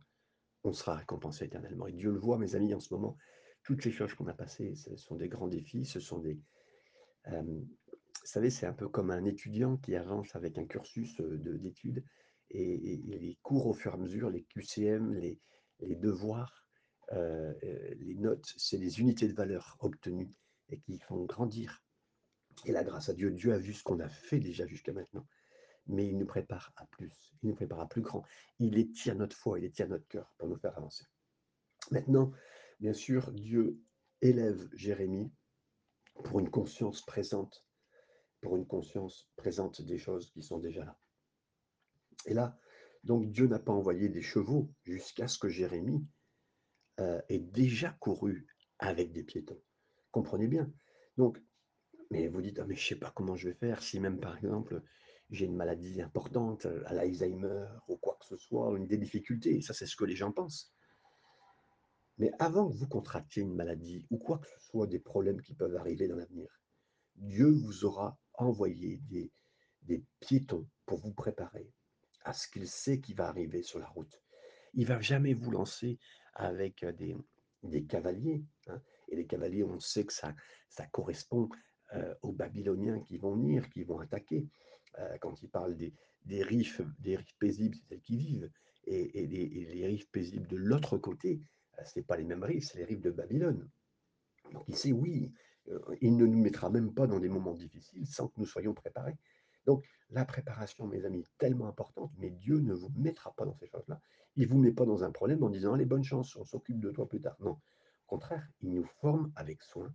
on 0.63 0.72
sera 0.72 0.96
récompensé 0.96 1.46
éternellement. 1.46 1.88
Et 1.88 1.91
Dieu 1.91 2.12
le 2.12 2.20
voit, 2.20 2.38
mes 2.38 2.55
amis, 2.55 2.74
en 2.74 2.79
ce 2.79 2.93
moment, 2.93 3.17
toutes 3.63 3.84
ces 3.84 3.91
choses 3.91 4.13
qu'on 4.13 4.27
a 4.27 4.34
passées, 4.34 4.75
ce 4.75 4.96
sont 4.96 5.15
des 5.15 5.27
grands 5.27 5.50
défis, 5.50 5.84
ce 5.84 6.00
sont 6.00 6.20
des, 6.20 6.39
vous 7.27 8.27
savez, 8.27 8.49
c'est 8.49 8.65
un 8.65 8.73
peu 8.73 8.87
comme 8.87 9.11
un 9.11 9.25
étudiant 9.25 9.77
qui 9.77 9.95
avance 9.95 10.35
avec 10.35 10.57
un 10.57 10.65
cursus 10.65 11.19
d'études 11.19 12.03
et, 12.49 13.01
les 13.07 13.37
cours 13.41 13.67
au 13.67 13.73
fur 13.73 13.91
et 13.91 13.95
à 13.95 13.97
mesure, 13.97 14.29
les 14.29 14.43
QCM, 14.43 15.13
les, 15.13 15.39
devoirs, 15.95 16.65
les 17.11 18.15
notes, 18.15 18.53
c'est 18.57 18.77
les 18.77 18.99
unités 18.99 19.27
de 19.27 19.33
valeur 19.33 19.77
obtenues 19.79 20.31
et 20.69 20.79
qui 20.79 20.99
font 20.99 21.23
grandir. 21.25 21.83
Et 22.65 22.71
là, 22.71 22.83
grâce 22.83 23.09
à 23.09 23.13
Dieu, 23.13 23.31
Dieu 23.31 23.53
a 23.53 23.57
vu 23.57 23.73
ce 23.73 23.83
qu'on 23.83 23.99
a 23.99 24.09
fait 24.09 24.39
déjà 24.39 24.65
jusqu'à 24.67 24.93
maintenant, 24.93 25.25
mais 25.87 26.07
il 26.07 26.17
nous 26.17 26.25
prépare 26.25 26.71
à 26.75 26.85
plus, 26.85 27.11
il 27.41 27.49
nous 27.49 27.55
prépare 27.55 27.79
à 27.79 27.89
plus 27.89 28.01
grand. 28.01 28.23
Il 28.59 28.77
étire 28.77 29.15
notre 29.15 29.35
foi, 29.35 29.59
il 29.59 29.65
étire 29.65 29.87
notre 29.87 30.07
cœur 30.07 30.33
pour 30.37 30.47
nous 30.47 30.57
faire 30.57 30.77
avancer. 30.77 31.05
Maintenant, 31.89 32.31
bien 32.79 32.93
sûr, 32.93 33.31
Dieu 33.31 33.81
élève 34.21 34.69
Jérémie 34.73 35.31
pour 36.23 36.39
une 36.39 36.49
conscience 36.49 37.01
présente, 37.05 37.65
pour 38.41 38.55
une 38.55 38.65
conscience 38.65 39.29
présente 39.35 39.81
des 39.81 39.97
choses 39.97 40.31
qui 40.31 40.43
sont 40.43 40.59
déjà 40.59 40.85
là. 40.85 40.97
Et 42.25 42.33
là, 42.33 42.57
donc 43.03 43.31
Dieu 43.31 43.47
n'a 43.47 43.59
pas 43.59 43.71
envoyé 43.71 44.09
des 44.09 44.21
chevaux 44.21 44.71
jusqu'à 44.83 45.27
ce 45.27 45.39
que 45.39 45.49
Jérémie 45.49 46.05
euh, 46.99 47.21
ait 47.29 47.39
déjà 47.39 47.91
couru 47.99 48.47
avec 48.79 49.11
des 49.11 49.23
piétons. 49.23 49.61
Comprenez 50.11 50.47
bien. 50.47 50.71
Donc, 51.17 51.41
mais 52.09 52.27
vous 52.27 52.41
dites, 52.41 52.59
ah, 52.59 52.65
mais 52.65 52.75
je 52.75 52.83
ne 52.83 52.87
sais 52.89 52.99
pas 52.99 53.11
comment 53.15 53.35
je 53.35 53.49
vais 53.49 53.55
faire 53.55 53.81
si 53.81 53.99
même 53.99 54.19
par 54.19 54.35
exemple 54.37 54.81
j'ai 55.29 55.45
une 55.45 55.55
maladie 55.55 56.01
importante, 56.01 56.65
euh, 56.65 56.83
à 56.85 56.93
l'Alzheimer 56.93 57.65
ou 57.87 57.97
quoi 57.97 58.17
que 58.19 58.25
ce 58.25 58.37
soit, 58.37 58.77
une 58.77 58.85
des 58.85 58.97
difficultés. 58.97 59.61
Ça, 59.61 59.73
c'est 59.73 59.85
ce 59.85 59.95
que 59.95 60.03
les 60.03 60.15
gens 60.15 60.31
pensent. 60.31 60.73
Mais 62.18 62.32
avant 62.39 62.70
que 62.70 62.75
vous 62.75 62.88
contractiez 62.88 63.44
une 63.44 63.56
maladie 63.56 64.06
ou 64.10 64.18
quoi 64.18 64.39
que 64.39 64.48
ce 64.48 64.60
soit, 64.60 64.88
des 64.88 65.00
problèmes 65.00 65.41
qui 65.41 65.53
peuvent 65.53 65.75
arriver 65.75 66.08
dans 66.08 66.18
l'avenir, 66.18 66.50
Dieu 67.15 67.50
vous 67.50 67.86
aura 67.86 68.18
envoyé 68.34 68.98
des, 69.10 69.32
des 69.84 70.03
piétons 70.20 70.68
pour 70.86 71.00
vous 71.00 71.13
préparer 71.13 71.72
à 72.24 72.34
ce 72.34 72.48
qu'il 72.48 72.68
sait 72.68 73.00
qui 73.00 73.13
va 73.13 73.27
arriver 73.27 73.63
sur 73.63 73.80
la 73.80 73.88
route. 73.88 74.22
Il 74.74 74.86
va 74.86 75.01
jamais 75.01 75.34
vous 75.34 75.51
lancer 75.51 76.00
avec 76.34 76.86
des, 76.86 77.15
des 77.63 77.86
cavaliers. 77.86 78.44
Hein. 78.68 78.82
Et 79.10 79.15
les 79.15 79.25
cavaliers, 79.25 79.63
on 79.63 79.80
sait 79.80 80.06
que 80.06 80.13
ça, 80.13 80.34
ça 80.70 80.86
correspond 80.88 81.50
euh, 81.94 82.13
aux 82.22 82.32
Babyloniens 82.32 83.01
qui 83.01 83.18
vont 83.18 83.36
venir, 83.36 83.70
qui 83.70 83.84
vont 83.84 84.00
attaquer. 84.00 84.48
Euh, 85.00 85.18
quand 85.20 85.41
il 85.41 85.50
parle 85.50 85.75
des, 85.75 85.94
des, 86.25 86.44
rives, 86.44 86.86
des 87.00 87.18
rives 87.18 87.38
paisibles, 87.39 87.75
c'est 87.75 87.89
celles 87.89 88.01
qui 88.01 88.18
vivent, 88.18 88.50
et, 88.86 89.27
les, 89.27 89.41
et, 89.44 89.65
les, 89.74 89.86
rives 89.86 90.10
paisibles 90.10 90.48
de 90.48 90.58
l'autre 90.58 90.98
côté, 90.98 91.39
euh, 91.39 91.61
ce 91.83 91.99
n'est 91.99 92.03
pas 92.03 92.17
les 92.17 92.23
mêmes 92.23 92.43
rives, 92.43 92.63
c'est 92.63 92.77
les 92.77 92.85
rives 92.85 93.01
de 93.01 93.11
Babylone. 93.11 93.69
Donc 94.51 94.63
il 94.67 94.75
sait, 94.75 94.91
oui, 94.91 95.31
il 96.01 96.17
ne 96.17 96.25
nous 96.25 96.41
mettra 96.41 96.69
même 96.69 96.93
pas 96.93 97.07
dans 97.07 97.19
des 97.19 97.29
moments 97.29 97.53
difficiles 97.53 98.07
sans 98.07 98.27
que 98.27 98.33
nous 98.37 98.45
soyons 98.45 98.73
préparés. 98.73 99.17
Donc 99.65 99.85
la 100.09 100.25
préparation, 100.25 100.87
mes 100.87 101.05
amis, 101.05 101.21
est 101.21 101.37
tellement 101.37 101.67
importante, 101.67 102.11
mais 102.17 102.31
Dieu 102.31 102.59
ne 102.59 102.73
vous 102.73 102.91
mettra 102.95 103.33
pas 103.33 103.45
dans 103.45 103.55
ces 103.55 103.67
choses-là. 103.67 104.01
Il 104.35 104.47
ne 104.47 104.53
vous 104.53 104.59
met 104.59 104.71
pas 104.71 104.85
dans 104.85 105.03
un 105.03 105.11
problème 105.11 105.43
en 105.43 105.49
disant, 105.49 105.73
allez, 105.73 105.85
bonne 105.85 106.03
chance, 106.03 106.35
on 106.35 106.45
s'occupe 106.45 106.79
de 106.79 106.91
toi 106.91 107.07
plus 107.07 107.21
tard. 107.21 107.35
Non, 107.39 107.51
au 107.51 108.07
contraire, 108.07 108.47
il 108.61 108.73
nous 108.73 108.85
forme 108.85 109.31
avec 109.35 109.61
soin 109.63 109.93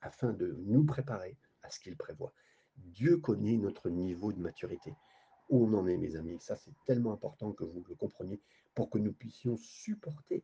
afin 0.00 0.32
de 0.32 0.56
nous 0.64 0.84
préparer 0.84 1.38
à 1.62 1.70
ce 1.70 1.80
qu'il 1.80 1.96
prévoit. 1.96 2.32
Dieu 2.76 3.18
connaît 3.18 3.56
notre 3.56 3.88
niveau 3.88 4.32
de 4.32 4.40
maturité. 4.40 4.94
Où 5.50 5.66
on 5.66 5.74
en 5.74 5.86
est, 5.86 5.98
mes 5.98 6.16
amis. 6.16 6.38
Ça, 6.40 6.56
c'est 6.56 6.74
tellement 6.86 7.12
important 7.12 7.52
que 7.52 7.64
vous 7.64 7.84
le 7.86 7.94
compreniez 7.94 8.40
pour 8.74 8.90
que 8.90 8.98
nous 8.98 9.12
puissions 9.12 9.56
supporter. 9.56 10.42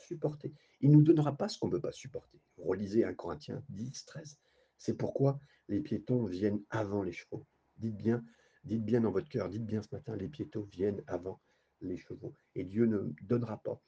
Supporter. 0.00 0.52
Il 0.80 0.90
ne 0.90 0.96
nous 0.96 1.02
donnera 1.02 1.36
pas 1.36 1.48
ce 1.48 1.58
qu'on 1.58 1.68
ne 1.68 1.72
peut 1.72 1.80
pas 1.80 1.92
supporter. 1.92 2.40
Relisez 2.58 3.04
1 3.04 3.14
Corinthiens 3.14 3.62
10, 3.68 4.06
13. 4.06 4.38
C'est 4.78 4.94
pourquoi 4.94 5.40
les 5.68 5.80
piétons 5.80 6.24
viennent 6.24 6.62
avant 6.70 7.02
les 7.02 7.12
chevaux. 7.12 7.46
Dites 7.76 7.96
bien, 7.96 8.24
dites 8.64 8.84
bien 8.84 9.02
dans 9.02 9.10
votre 9.10 9.28
cœur, 9.28 9.48
dites 9.48 9.64
bien 9.64 9.82
ce 9.82 9.94
matin, 9.94 10.16
les 10.16 10.28
piétons 10.28 10.62
viennent 10.62 11.02
avant 11.06 11.40
les 11.80 11.96
chevaux. 11.96 12.34
Et 12.54 12.64
Dieu 12.64 12.86
ne 12.86 13.12
donnera 13.22 13.62
pas 13.62 13.80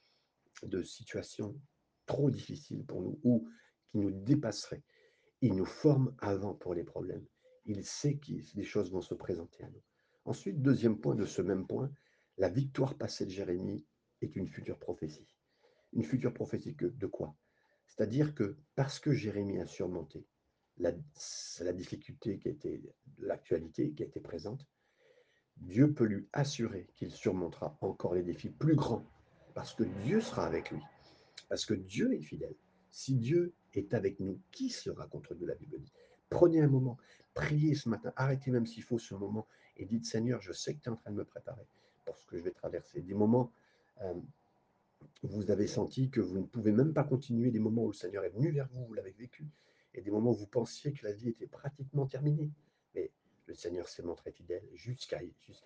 de 0.62 0.82
situation 0.82 1.58
trop 2.06 2.30
difficile 2.30 2.84
pour 2.84 3.02
nous 3.02 3.18
ou 3.24 3.48
qui 3.90 3.98
nous 3.98 4.10
dépasserait. 4.10 4.82
Il 5.40 5.54
nous 5.54 5.64
forme 5.64 6.14
avant 6.18 6.54
pour 6.54 6.74
les 6.74 6.84
problèmes. 6.84 7.26
Il 7.64 7.84
sait 7.84 8.16
que 8.16 8.32
des 8.54 8.64
choses 8.64 8.90
vont 8.90 9.00
se 9.00 9.14
présenter 9.14 9.64
à 9.64 9.70
nous. 9.70 9.82
Ensuite, 10.24 10.62
deuxième 10.62 10.98
point 10.98 11.14
de 11.14 11.24
ce 11.24 11.42
même 11.42 11.66
point, 11.66 11.90
la 12.38 12.48
victoire 12.48 12.96
passée 12.96 13.26
de 13.26 13.30
Jérémie 13.30 13.84
est 14.20 14.36
une 14.36 14.48
future 14.48 14.78
prophétie. 14.78 15.26
Une 15.92 16.04
future 16.04 16.32
prophétie 16.32 16.74
de 16.78 17.06
quoi? 17.06 17.34
C'est-à-dire 17.86 18.34
que 18.34 18.56
parce 18.74 18.98
que 18.98 19.12
Jérémie 19.12 19.60
a 19.60 19.66
surmonté 19.66 20.26
la, 20.78 20.92
difficulté 21.72 22.38
qui 22.38 22.48
était 22.48 22.80
l'actualité, 23.18 23.92
qui 23.92 24.02
été 24.02 24.20
présente, 24.20 24.66
Dieu 25.56 25.92
peut 25.92 26.04
lui 26.04 26.28
assurer 26.32 26.88
qu'il 26.96 27.10
surmontera 27.10 27.76
encore 27.80 28.14
les 28.14 28.22
défis 28.22 28.50
plus 28.50 28.74
grands, 28.74 29.04
parce 29.54 29.74
que 29.74 29.84
Dieu 30.04 30.20
sera 30.20 30.46
avec 30.46 30.70
lui, 30.70 30.80
parce 31.48 31.66
que 31.66 31.74
Dieu 31.74 32.14
est 32.14 32.22
fidèle. 32.22 32.56
Si 32.90 33.14
Dieu 33.14 33.54
est 33.74 33.94
avec 33.94 34.18
nous, 34.20 34.40
qui 34.50 34.70
sera 34.70 35.06
contre 35.06 35.34
nous, 35.34 35.46
la 35.46 35.54
Bible 35.54 35.78
dit 35.80 35.92
Prenez 36.30 36.62
un 36.62 36.68
moment, 36.68 36.96
priez 37.34 37.74
ce 37.74 37.88
matin, 37.88 38.12
arrêtez 38.16 38.50
même 38.50 38.66
s'il 38.66 38.82
faut 38.82 38.98
ce 38.98 39.14
moment, 39.14 39.46
et 39.76 39.84
dites 39.84 40.06
Seigneur, 40.06 40.40
je 40.40 40.52
sais 40.52 40.74
que 40.74 40.80
tu 40.80 40.88
es 40.88 40.92
en 40.92 40.96
train 40.96 41.10
de 41.10 41.16
me 41.16 41.24
préparer 41.24 41.66
pour 42.06 42.16
ce 42.16 42.24
que 42.26 42.38
je 42.38 42.42
vais 42.42 42.50
traverser. 42.50 43.02
Des 43.02 43.14
moments 43.14 43.52
euh, 44.00 44.14
vous 45.22 45.50
avez 45.50 45.66
senti 45.66 46.10
que 46.10 46.20
vous 46.20 46.38
ne 46.38 46.46
pouvez 46.46 46.72
même 46.72 46.92
pas 46.92 47.04
continuer, 47.04 47.50
des 47.50 47.58
moments 47.58 47.84
où 47.84 47.88
le 47.88 47.94
Seigneur 47.94 48.24
est 48.24 48.30
venu 48.30 48.50
vers 48.50 48.68
vous, 48.68 48.84
vous 48.86 48.94
l'avez 48.94 49.12
vécu, 49.12 49.46
et 49.94 50.02
des 50.02 50.10
moments 50.10 50.30
où 50.30 50.36
vous 50.36 50.46
pensiez 50.46 50.92
que 50.92 51.06
la 51.06 51.12
vie 51.12 51.28
était 51.28 51.46
pratiquement 51.46 52.06
terminée. 52.06 52.50
Mais 52.94 53.10
le 53.46 53.54
Seigneur 53.54 53.88
s'est 53.88 54.02
montré 54.02 54.32
fidèle 54.32 54.66
jusqu'à 54.74 55.20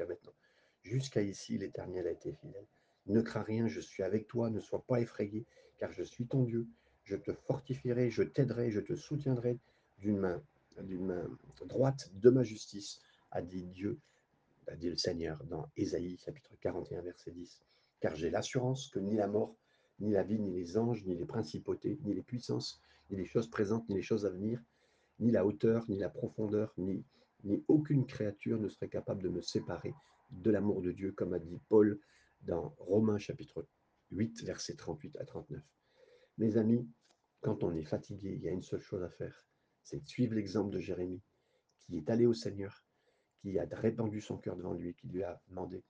maintenant. 0.07 0.35
Jusqu'à 0.83 1.23
ici, 1.23 1.59
l'Éternel 1.59 2.07
a 2.07 2.11
été 2.11 2.33
fidèle. 2.33 2.67
Ne 3.07 3.21
crains 3.21 3.43
rien, 3.43 3.67
je 3.67 3.81
suis 3.81 4.03
avec 4.03 4.27
toi, 4.27 4.51
ne 4.51 4.61
sois 4.61 4.83
pas 4.87 5.01
effrayé, 5.01 5.47
car 5.79 5.93
je 5.93 6.03
suis 6.03 6.27
ton 6.27 6.45
Dieu. 6.45 6.67
Je 7.05 7.17
te 7.17 7.33
fortifierai, 7.33 8.11
je 8.11 8.23
t'aiderai, 8.23 8.71
je 8.71 8.81
te 8.81 8.95
soutiendrai 8.95 9.59
d'une 9.99 10.19
main, 10.19 10.43
d'une 10.83 11.07
main 11.07 11.39
droite 11.67 12.11
de 12.15 12.31
ma 12.31 12.43
justice, 12.43 13.01
a 13.31 13.43
dit 13.43 13.63
Dieu, 13.65 13.99
a 14.67 14.77
dit 14.77 14.91
le 14.91 14.97
Seigneur 14.97 15.43
dans 15.45 15.69
Ésaïe 15.77 16.17
chapitre 16.19 16.51
41, 16.61 17.03
verset 17.03 17.31
10. 17.31 17.61
Car 18.07 18.15
j'ai 18.15 18.31
l'assurance 18.31 18.87
que 18.87 19.01
ni 19.01 19.17
la 19.17 19.27
mort, 19.27 19.57
ni 19.99 20.13
la 20.13 20.23
vie, 20.23 20.39
ni 20.39 20.53
les 20.53 20.79
anges, 20.79 21.05
ni 21.07 21.17
les 21.17 21.25
principautés, 21.25 21.99
ni 22.05 22.15
les 22.15 22.23
puissances, 22.23 22.81
ni 23.11 23.17
les 23.17 23.25
choses 23.25 23.51
présentes, 23.51 23.89
ni 23.89 23.97
les 23.97 24.03
choses 24.03 24.25
à 24.25 24.31
venir, 24.31 24.63
ni 25.19 25.33
la 25.33 25.45
hauteur, 25.45 25.85
ni 25.89 25.99
la 25.99 26.09
profondeur, 26.09 26.73
ni, 26.77 27.05
ni 27.43 27.65
aucune 27.67 28.07
créature 28.07 28.61
ne 28.61 28.69
serait 28.69 28.89
capable 28.89 29.25
de 29.25 29.29
me 29.29 29.41
séparer 29.41 29.93
de 30.31 30.53
l'amour 30.53 30.83
de 30.83 30.93
Dieu, 30.93 31.11
comme 31.11 31.35
a 31.35 31.41
dit 31.41 31.59
Paul 31.69 31.99
dans 32.43 32.77
Romains 32.79 33.19
chapitre 33.19 33.67
8, 34.13 34.45
versets 34.45 34.77
38 34.77 35.17
à 35.17 35.25
39. 35.25 35.61
Mes 36.39 36.59
amis, 36.59 36.89
quand 37.41 37.65
on 37.65 37.75
est 37.75 37.83
fatigué, 37.83 38.35
il 38.37 38.43
y 38.45 38.49
a 38.49 38.53
une 38.53 38.63
seule 38.63 38.83
chose 38.83 39.03
à 39.03 39.11
faire, 39.11 39.49
c'est 39.83 39.99
de 39.99 40.07
suivre 40.07 40.37
l'exemple 40.37 40.71
de 40.71 40.79
Jérémie, 40.79 41.25
qui 41.81 41.97
est 41.97 42.09
allé 42.09 42.25
au 42.25 42.35
Seigneur, 42.35 42.85
qui 43.41 43.59
a 43.59 43.67
répandu 43.73 44.21
son 44.21 44.39
cœur 44.39 44.55
devant 44.55 44.75
lui, 44.75 44.95
qui 44.95 45.09
lui 45.09 45.25
a 45.25 45.43
demandé, 45.49 45.83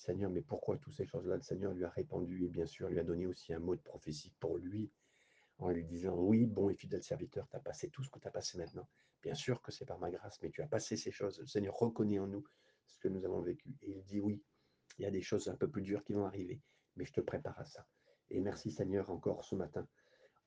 Seigneur, 0.00 0.30
mais 0.30 0.40
pourquoi 0.40 0.78
toutes 0.78 0.94
ces 0.94 1.04
choses-là? 1.04 1.36
Le 1.36 1.42
Seigneur 1.42 1.74
lui 1.74 1.84
a 1.84 1.90
répandu 1.90 2.44
et 2.44 2.48
bien 2.48 2.64
sûr 2.64 2.88
lui 2.88 2.98
a 2.98 3.04
donné 3.04 3.26
aussi 3.26 3.52
un 3.52 3.58
mot 3.58 3.76
de 3.76 3.82
prophétie 3.82 4.32
pour 4.40 4.56
lui 4.56 4.90
en 5.58 5.68
lui 5.68 5.84
disant 5.84 6.14
Oui, 6.14 6.46
bon 6.46 6.70
et 6.70 6.74
fidèle 6.74 7.02
serviteur, 7.02 7.46
tu 7.50 7.56
as 7.56 7.60
passé 7.60 7.90
tout 7.90 8.02
ce 8.02 8.08
que 8.08 8.18
tu 8.18 8.26
as 8.26 8.30
passé 8.30 8.56
maintenant. 8.56 8.88
Bien 9.22 9.34
sûr 9.34 9.60
que 9.60 9.70
c'est 9.70 9.84
par 9.84 9.98
ma 9.98 10.10
grâce, 10.10 10.40
mais 10.40 10.50
tu 10.50 10.62
as 10.62 10.66
passé 10.66 10.96
ces 10.96 11.10
choses. 11.10 11.38
Le 11.38 11.46
Seigneur 11.46 11.74
reconnaît 11.74 12.18
en 12.18 12.26
nous 12.26 12.42
ce 12.86 12.98
que 12.98 13.08
nous 13.08 13.26
avons 13.26 13.42
vécu. 13.42 13.76
Et 13.82 13.90
il 13.90 14.02
dit 14.04 14.20
Oui, 14.20 14.42
il 14.98 15.02
y 15.02 15.06
a 15.06 15.10
des 15.10 15.20
choses 15.20 15.48
un 15.48 15.56
peu 15.56 15.68
plus 15.68 15.82
dures 15.82 16.02
qui 16.02 16.14
vont 16.14 16.24
arriver, 16.24 16.62
mais 16.96 17.04
je 17.04 17.12
te 17.12 17.20
prépare 17.20 17.58
à 17.58 17.66
ça. 17.66 17.86
Et 18.30 18.40
merci 18.40 18.70
Seigneur 18.70 19.10
encore 19.10 19.44
ce 19.44 19.54
matin, 19.54 19.86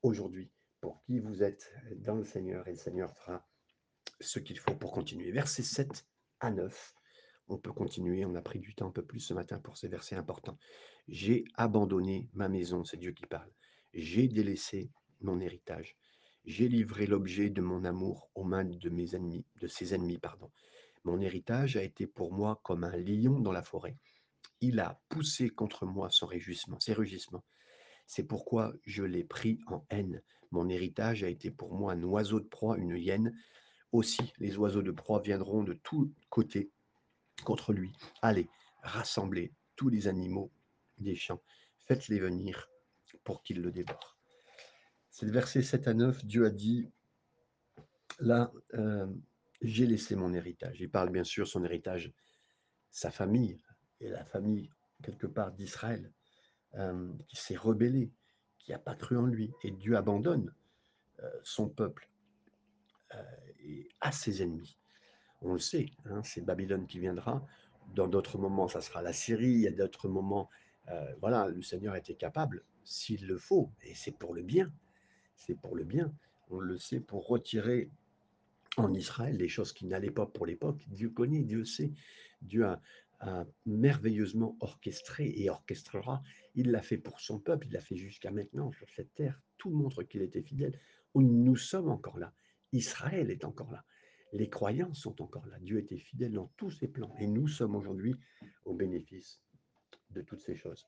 aujourd'hui, 0.02 0.50
pour 0.80 1.00
qui 1.02 1.20
vous 1.20 1.44
êtes 1.44 1.72
dans 1.98 2.16
le 2.16 2.24
Seigneur, 2.24 2.66
et 2.66 2.72
le 2.72 2.76
Seigneur 2.76 3.14
fera 3.14 3.46
ce 4.20 4.40
qu'il 4.40 4.58
faut 4.58 4.74
pour 4.74 4.90
continuer. 4.90 5.30
Verset 5.30 5.62
7 5.62 6.04
à 6.40 6.50
9. 6.50 6.94
On 7.48 7.58
peut 7.58 7.72
continuer, 7.72 8.24
on 8.24 8.34
a 8.34 8.42
pris 8.42 8.58
du 8.58 8.74
temps 8.74 8.88
un 8.88 8.92
peu 8.92 9.04
plus 9.04 9.20
ce 9.20 9.34
matin 9.34 9.58
pour 9.58 9.76
ces 9.76 9.88
versets 9.88 10.16
importants. 10.16 10.58
J'ai 11.08 11.44
abandonné 11.54 12.28
ma 12.32 12.48
maison, 12.48 12.84
c'est 12.84 12.96
Dieu 12.96 13.12
qui 13.12 13.26
parle. 13.26 13.50
J'ai 13.92 14.28
délaissé 14.28 14.90
mon 15.20 15.40
héritage. 15.40 15.96
J'ai 16.46 16.68
livré 16.68 17.06
l'objet 17.06 17.50
de 17.50 17.60
mon 17.60 17.84
amour 17.84 18.30
aux 18.34 18.44
mains 18.44 18.64
de 18.64 18.90
mes 18.90 19.14
ennemis, 19.14 19.44
de 19.60 19.66
ses 19.66 19.94
ennemis, 19.94 20.18
pardon. 20.18 20.50
Mon 21.04 21.20
héritage 21.20 21.76
a 21.76 21.82
été 21.82 22.06
pour 22.06 22.32
moi 22.32 22.60
comme 22.62 22.84
un 22.84 22.96
lion 22.96 23.40
dans 23.40 23.52
la 23.52 23.62
forêt. 23.62 23.96
Il 24.60 24.80
a 24.80 24.98
poussé 25.10 25.50
contre 25.50 25.84
moi 25.84 26.08
son 26.10 26.26
réjouissement, 26.26 26.80
ses 26.80 26.94
rugissements. 26.94 27.44
C'est 28.06 28.24
pourquoi 28.24 28.74
je 28.84 29.02
l'ai 29.02 29.24
pris 29.24 29.58
en 29.66 29.84
haine. 29.90 30.22
Mon 30.50 30.68
héritage 30.68 31.24
a 31.24 31.28
été 31.28 31.50
pour 31.50 31.74
moi 31.74 31.92
un 31.92 32.02
oiseau 32.02 32.40
de 32.40 32.46
proie, 32.46 32.78
une 32.78 32.96
hyène. 32.96 33.36
Aussi, 33.92 34.32
les 34.38 34.56
oiseaux 34.56 34.82
de 34.82 34.90
proie 34.90 35.20
viendront 35.20 35.62
de 35.62 35.74
tous 35.74 36.12
côtés 36.30 36.70
contre 37.44 37.72
lui. 37.72 37.92
Allez, 38.22 38.48
rassemblez 38.82 39.52
tous 39.76 39.88
les 39.88 40.08
animaux 40.08 40.50
des 40.98 41.16
champs, 41.16 41.42
faites-les 41.86 42.18
venir 42.18 42.68
pour 43.24 43.42
qu'ils 43.42 43.60
le 43.60 43.70
dévorent. 43.70 44.16
C'est 45.10 45.26
le 45.26 45.32
verset 45.32 45.62
7 45.62 45.88
à 45.88 45.94
9, 45.94 46.24
Dieu 46.24 46.44
a 46.44 46.50
dit, 46.50 46.90
là, 48.18 48.52
euh, 48.74 49.06
j'ai 49.62 49.86
laissé 49.86 50.16
mon 50.16 50.32
héritage. 50.34 50.80
Il 50.80 50.90
parle 50.90 51.10
bien 51.10 51.24
sûr 51.24 51.46
son 51.46 51.64
héritage, 51.64 52.12
sa 52.90 53.10
famille, 53.10 53.60
et 54.00 54.08
la 54.08 54.24
famille 54.24 54.70
quelque 55.02 55.26
part 55.26 55.52
d'Israël, 55.52 56.12
euh, 56.74 57.12
qui 57.28 57.36
s'est 57.36 57.56
rebellée, 57.56 58.12
qui 58.58 58.72
n'a 58.72 58.78
pas 58.78 58.94
cru 58.94 59.16
en 59.16 59.26
lui. 59.26 59.52
Et 59.62 59.70
Dieu 59.70 59.96
abandonne 59.96 60.52
euh, 61.20 61.30
son 61.42 61.68
peuple 61.68 62.08
et 63.60 63.88
à 64.00 64.10
ses 64.10 64.42
ennemis. 64.42 64.76
On 65.44 65.52
le 65.52 65.58
sait, 65.58 65.90
hein, 66.06 66.22
c'est 66.22 66.42
Babylone 66.42 66.86
qui 66.86 66.98
viendra. 66.98 67.46
Dans 67.94 68.08
d'autres 68.08 68.38
moments, 68.38 68.66
ça 68.66 68.80
sera 68.80 69.02
la 69.02 69.12
Syrie. 69.12 69.52
Il 69.52 69.60
y 69.60 69.68
a 69.68 69.70
d'autres 69.70 70.08
moments, 70.08 70.48
euh, 70.88 71.14
voilà, 71.20 71.48
le 71.48 71.62
Seigneur 71.62 71.94
était 71.96 72.14
capable 72.14 72.64
s'il 72.82 73.26
le 73.26 73.38
faut, 73.38 73.70
et 73.82 73.94
c'est 73.94 74.16
pour 74.16 74.34
le 74.34 74.42
bien, 74.42 74.72
c'est 75.36 75.54
pour 75.54 75.76
le 75.76 75.84
bien, 75.84 76.14
on 76.50 76.60
le 76.60 76.78
sait, 76.78 77.00
pour 77.00 77.26
retirer 77.26 77.90
en 78.76 78.92
Israël 78.92 79.36
des 79.36 79.48
choses 79.48 79.72
qui 79.72 79.86
n'allaient 79.86 80.10
pas 80.10 80.26
pour 80.26 80.46
l'époque. 80.46 80.82
Dieu 80.88 81.10
connaît, 81.10 81.42
Dieu 81.42 81.64
sait, 81.64 81.92
Dieu 82.42 82.64
a, 82.66 82.80
merveilleusement 83.64 84.54
orchestré 84.60 85.32
et 85.36 85.48
orchestrera. 85.48 86.22
Il 86.54 86.70
l'a 86.70 86.82
fait 86.82 86.98
pour 86.98 87.20
son 87.20 87.38
peuple, 87.38 87.68
il 87.68 87.72
l'a 87.72 87.80
fait 87.80 87.96
jusqu'à 87.96 88.30
maintenant 88.30 88.70
sur 88.72 88.86
cette 88.94 89.14
terre. 89.14 89.40
Tout 89.56 89.70
montre 89.70 90.02
qu'il 90.02 90.20
était 90.20 90.42
fidèle. 90.42 90.78
Nous 91.14 91.56
sommes 91.56 91.88
encore 91.88 92.18
là. 92.18 92.34
Israël 92.72 93.30
est 93.30 93.46
encore 93.46 93.72
là. 93.72 93.82
Les 94.34 94.48
croyants 94.48 94.92
sont 94.94 95.22
encore 95.22 95.46
là. 95.46 95.58
Dieu 95.60 95.78
était 95.78 95.96
fidèle 95.96 96.32
dans 96.32 96.52
tous 96.56 96.72
ses 96.72 96.88
plans. 96.88 97.14
Et 97.20 97.28
nous 97.28 97.46
sommes 97.46 97.76
aujourd'hui 97.76 98.16
au 98.64 98.74
bénéfice 98.74 99.40
de 100.10 100.22
toutes 100.22 100.40
ces 100.40 100.56
choses. 100.56 100.84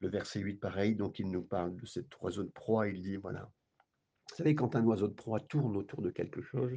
Le 0.00 0.08
verset 0.08 0.40
8, 0.40 0.56
pareil, 0.56 0.96
donc 0.96 1.20
il 1.20 1.30
nous 1.30 1.42
parle 1.42 1.76
de 1.76 1.86
cet 1.86 2.20
oiseau 2.20 2.42
de 2.42 2.50
proie. 2.50 2.88
Il 2.88 3.00
dit, 3.00 3.14
voilà, 3.14 3.52
vous 4.28 4.34
savez, 4.34 4.56
quand 4.56 4.74
un 4.74 4.84
oiseau 4.84 5.06
de 5.06 5.14
proie 5.14 5.38
tourne 5.38 5.76
autour 5.76 6.02
de 6.02 6.10
quelque 6.10 6.42
chose, 6.42 6.76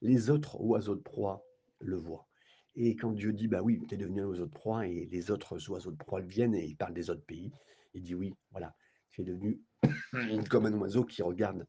les 0.00 0.30
autres 0.30 0.60
oiseaux 0.60 0.94
de 0.94 1.02
proie 1.02 1.44
le 1.80 1.96
voient. 1.96 2.28
Et 2.76 2.94
quand 2.94 3.10
Dieu 3.10 3.32
dit, 3.32 3.48
bah 3.48 3.60
oui, 3.60 3.82
tu 3.88 3.96
es 3.96 3.98
devenu 3.98 4.20
un 4.20 4.26
oiseau 4.26 4.46
de 4.46 4.52
proie, 4.52 4.86
et 4.86 5.06
les 5.06 5.32
autres 5.32 5.68
oiseaux 5.68 5.90
de 5.90 5.96
proie 5.96 6.20
viennent 6.20 6.54
et 6.54 6.64
ils 6.64 6.76
parlent 6.76 6.94
des 6.94 7.10
autres 7.10 7.24
pays, 7.24 7.50
il 7.94 8.04
dit, 8.04 8.14
oui, 8.14 8.32
voilà, 8.52 8.72
tu 9.10 9.22
es 9.22 9.24
devenu 9.24 9.60
comme 10.48 10.66
un 10.66 10.74
oiseau 10.74 11.04
qui 11.04 11.22
regarde 11.22 11.66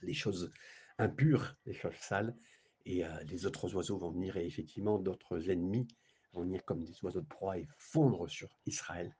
les 0.00 0.14
choses 0.14 0.50
impures, 0.98 1.56
les 1.64 1.74
choses 1.74 1.94
sales, 2.00 2.36
et 2.84 3.04
euh, 3.04 3.22
les 3.24 3.46
autres 3.46 3.74
oiseaux 3.74 3.98
vont 3.98 4.10
venir, 4.10 4.36
et 4.36 4.46
effectivement, 4.46 4.98
d'autres 4.98 5.50
ennemis 5.50 5.86
vont 6.32 6.42
venir 6.42 6.64
comme 6.64 6.84
des 6.84 7.04
oiseaux 7.04 7.20
de 7.20 7.26
proie 7.26 7.58
et 7.58 7.68
fondre 7.76 8.28
sur 8.28 8.48
Israël, 8.66 9.16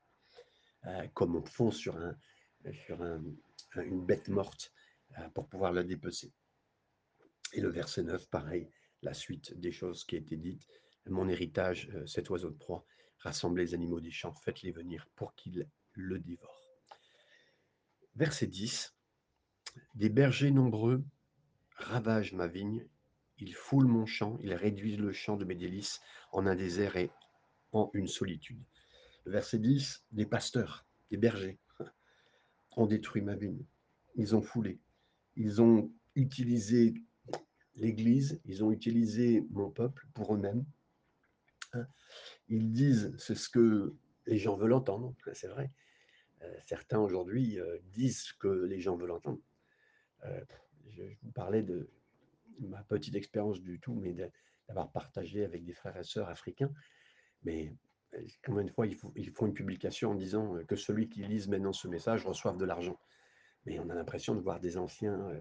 euh, 0.86 1.06
comme 1.14 1.36
on 1.36 1.42
fond 1.42 1.70
sur, 1.70 1.96
un, 1.96 2.16
sur 2.86 3.02
une 3.76 4.04
bête 4.04 4.28
morte 4.28 4.72
euh, 5.18 5.28
pour 5.30 5.48
pouvoir 5.48 5.72
la 5.72 5.82
dépecer. 5.82 6.32
Et 7.52 7.60
le 7.60 7.68
verset 7.68 8.02
9, 8.02 8.28
pareil, 8.28 8.70
la 9.02 9.14
suite 9.14 9.58
des 9.58 9.72
choses 9.72 10.04
qui 10.04 10.16
a 10.16 10.18
été 10.18 10.36
dites. 10.36 10.66
Mon 11.06 11.28
héritage, 11.28 11.90
cet 12.06 12.28
oiseau 12.28 12.50
de 12.50 12.56
proie, 12.56 12.84
rassemblez 13.18 13.64
les 13.64 13.74
animaux 13.74 14.00
des 14.00 14.10
champs, 14.10 14.34
faites-les 14.34 14.72
venir 14.72 15.08
pour 15.16 15.34
qu'ils 15.34 15.66
le 15.92 16.18
dévorent. 16.18 16.68
Verset 18.16 18.48
10. 18.48 18.94
Des 19.94 20.08
bergers 20.10 20.50
nombreux 20.50 21.02
ravagent 21.78 22.34
ma 22.34 22.46
vigne, 22.46 22.86
ils 23.38 23.54
foulent 23.54 23.86
mon 23.86 24.06
champ, 24.06 24.36
ils 24.40 24.54
réduisent 24.54 24.98
le 24.98 25.12
champ 25.12 25.36
de 25.36 25.44
mes 25.44 25.54
délices 25.54 26.00
en 26.32 26.46
un 26.46 26.56
désert 26.56 26.96
et 26.96 27.10
en 27.72 27.90
une 27.94 28.08
solitude. 28.08 28.62
verset 29.26 29.58
10, 29.58 30.04
des 30.12 30.26
pasteurs, 30.26 30.86
des 31.10 31.16
bergers 31.16 31.58
ont 32.76 32.86
détruit 32.86 33.22
ma 33.22 33.34
vigne. 33.34 33.64
Ils 34.14 34.34
ont 34.34 34.42
foulé. 34.42 34.80
Ils 35.36 35.60
ont 35.60 35.90
utilisé 36.14 36.94
l'Église, 37.76 38.40
ils 38.44 38.64
ont 38.64 38.72
utilisé 38.72 39.46
mon 39.50 39.70
peuple 39.70 40.06
pour 40.14 40.34
eux-mêmes. 40.34 40.64
Hein. 41.74 41.86
Ils 42.48 42.72
disent, 42.72 43.14
c'est 43.18 43.36
ce 43.36 43.48
que 43.48 43.94
les 44.26 44.38
gens 44.38 44.56
veulent 44.56 44.72
entendre, 44.72 45.14
c'est 45.32 45.48
vrai. 45.48 45.70
Euh, 46.42 46.56
certains 46.66 46.98
aujourd'hui 46.98 47.58
euh, 47.58 47.78
disent 47.92 48.22
ce 48.22 48.34
que 48.34 48.48
les 48.48 48.80
gens 48.80 48.96
veulent 48.96 49.12
entendre. 49.12 49.40
Euh, 50.98 51.10
je, 51.10 51.18
vous 51.22 51.32
parlais 51.32 51.62
de 51.62 51.90
ma 52.60 52.82
petite 52.84 53.14
expérience 53.14 53.60
du 53.60 53.78
tout, 53.80 53.94
mais 53.94 54.14
d'avoir 54.68 54.90
partagé 54.90 55.44
avec 55.44 55.64
des 55.64 55.72
frères 55.72 55.96
et 55.96 56.02
sœurs 56.02 56.28
africains. 56.28 56.72
Mais 57.44 57.72
combien 58.44 58.64
de 58.64 58.70
fois 58.70 58.86
ils, 58.86 59.30
font 59.30 59.46
une 59.46 59.54
publication 59.54 60.10
en 60.10 60.14
disant 60.14 60.56
que 60.66 60.76
celui 60.76 61.08
qui 61.08 61.22
lise 61.22 61.46
maintenant 61.48 61.72
ce 61.72 61.88
message 61.88 62.26
reçoive 62.26 62.56
de 62.56 62.64
l'argent. 62.64 62.98
Mais 63.64 63.78
on 63.78 63.88
a 63.90 63.94
l'impression 63.94 64.34
de 64.34 64.40
voir 64.40 64.60
des 64.60 64.76
anciens 64.76 65.40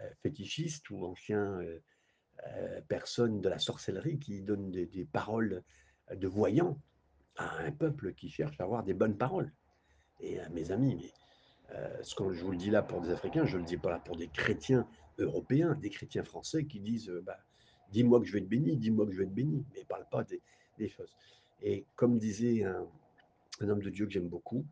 euh, 0.00 0.10
fétichistes 0.22 0.90
ou 0.90 1.04
anciens 1.04 1.60
euh, 1.60 1.80
euh, 2.46 2.80
personnes 2.82 3.40
de 3.40 3.48
la 3.48 3.58
sorcellerie 3.58 4.18
qui 4.18 4.42
donnent 4.42 4.70
des, 4.70 5.04
paroles 5.06 5.62
de 6.14 6.28
voyants 6.28 6.80
à 7.36 7.58
un 7.58 7.72
peuple 7.72 8.14
qui 8.14 8.28
cherche 8.28 8.60
à 8.60 8.64
avoir 8.64 8.84
des 8.84 8.94
bonnes 8.94 9.18
paroles. 9.18 9.52
Et 10.20 10.40
à 10.40 10.48
mes 10.50 10.70
amis, 10.70 10.96
mais 10.96 11.12
ce 12.02 12.14
que 12.14 12.32
je 12.32 12.44
vous 12.44 12.52
le 12.52 12.56
dis 12.56 12.70
là 12.70 12.82
pour 12.82 13.00
des 13.00 13.10
Africains, 13.10 13.44
je 13.44 13.56
ne 13.56 13.62
le 13.62 13.66
dis 13.66 13.76
pas 13.76 13.90
là 13.90 13.98
pour 13.98 14.16
des 14.16 14.28
chrétiens 14.28 14.88
européens, 15.18 15.74
des 15.74 15.90
chrétiens 15.90 16.24
français 16.24 16.64
qui 16.64 16.80
disent 16.80 17.12
bah, 17.24 17.38
Dis-moi 17.90 18.20
que 18.20 18.26
je 18.26 18.32
vais 18.32 18.38
être 18.38 18.48
béni, 18.48 18.76
dis-moi 18.76 19.06
que 19.06 19.12
je 19.12 19.18
vais 19.18 19.24
être 19.24 19.34
béni, 19.34 19.64
mais 19.72 19.80
ne 19.80 19.86
parle 19.86 20.06
pas 20.10 20.24
des, 20.24 20.88
choses. 20.88 21.14
Et 21.62 21.86
comme 21.96 22.18
disait 22.18 22.64
un, 22.64 22.86
homme 23.60 23.82
de 23.82 23.90
Dieu 23.90 24.06
que 24.06 24.12
j'aime 24.12 24.28
beaucoup, 24.28 24.64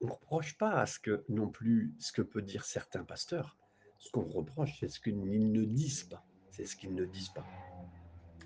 on 0.00 0.06
ne 0.06 0.12
reproche 0.12 0.56
pas 0.56 0.80
à 0.80 0.86
ce 0.86 0.98
que 0.98 1.24
non 1.28 1.48
plus 1.48 1.92
ce 1.98 2.12
que 2.12 2.22
peut 2.22 2.42
dire 2.42 2.64
certains 2.64 3.04
pasteurs, 3.04 3.56
ce 3.98 4.10
qu'on 4.10 4.28
reproche, 4.28 4.78
c'est 4.78 4.88
ce 4.88 5.00
qu'ils 5.00 5.18
ne 5.20 5.64
disent 5.64 6.04
pas. 6.04 6.24
C'est 6.50 6.66
ce 6.66 6.76
qu'ils 6.76 6.94
ne 6.94 7.04
disent 7.04 7.30
pas. 7.30 7.46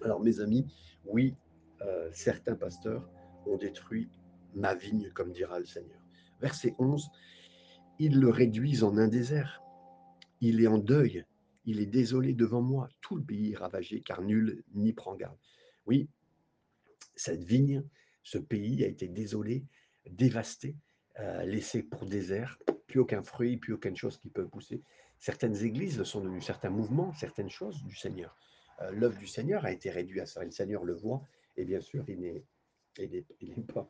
Alors, 0.03 0.21
mes 0.21 0.41
amis, 0.41 0.67
oui, 1.05 1.37
euh, 1.83 2.11
certains 2.13 2.57
pasteurs 2.57 3.09
ont 3.47 3.57
détruit 3.57 4.11
ma 4.55 4.75
vigne, 4.75 5.11
comme 5.11 5.33
dira 5.33 5.59
le 5.59 5.65
Seigneur. 5.65 6.01
Verset 6.41 6.75
11, 6.79 7.11
ils 7.99 8.19
le 8.19 8.29
réduisent 8.29 8.85
en 8.85 8.97
un 8.97 9.09
désert. 9.09 9.63
Il 10.41 10.61
est 10.61 10.67
en 10.67 10.79
deuil, 10.79 11.25
il 11.65 11.81
est 11.81 11.87
désolé 11.87 12.35
devant 12.35 12.63
moi. 12.63 12.89
Tout 13.01 13.17
le 13.17 13.23
pays 13.23 13.53
est 13.53 13.57
ravagé, 13.57 14.01
car 14.01 14.23
nul 14.23 14.65
n'y 14.75 14.93
prend 14.93 15.15
garde. 15.15 15.39
Oui, 15.87 16.09
cette 17.15 17.45
vigne, 17.45 17.85
ce 18.23 18.39
pays 18.39 18.85
a 18.85 18.89
été 18.89 19.09
désolé, 19.09 19.65
dévasté, 20.11 20.77
euh, 21.21 21.45
laissé 21.45 21.83
pour 21.83 22.07
désert, 22.07 22.59
plus 22.87 23.01
aucun 23.01 23.23
fruit, 23.23 23.57
plus 23.57 23.75
aucune 23.75 23.97
chose 23.97 24.19
qui 24.19 24.31
peut 24.31 24.49
pousser. 24.49 24.83
Certaines 25.19 25.57
églises 25.65 25.99
le 25.99 26.05
sont 26.05 26.21
devenues, 26.21 26.41
certains 26.41 26.71
mouvements, 26.71 27.13
certaines 27.15 27.51
choses 27.51 27.85
du 27.85 27.95
Seigneur. 27.95 28.37
Euh, 28.81 28.91
l'œuvre 28.91 29.19
du 29.19 29.27
Seigneur 29.27 29.65
a 29.65 29.73
été 29.73 29.91
réduite 29.91 30.23
à 30.23 30.27
ça. 30.27 30.43
Le 30.45 30.51
Seigneur 30.51 30.85
le 30.85 30.95
voit, 30.95 31.23
et 31.57 31.65
bien 31.65 31.81
sûr, 31.81 32.05
il 32.09 32.21
n'est 32.21 33.63
pas, 33.73 33.89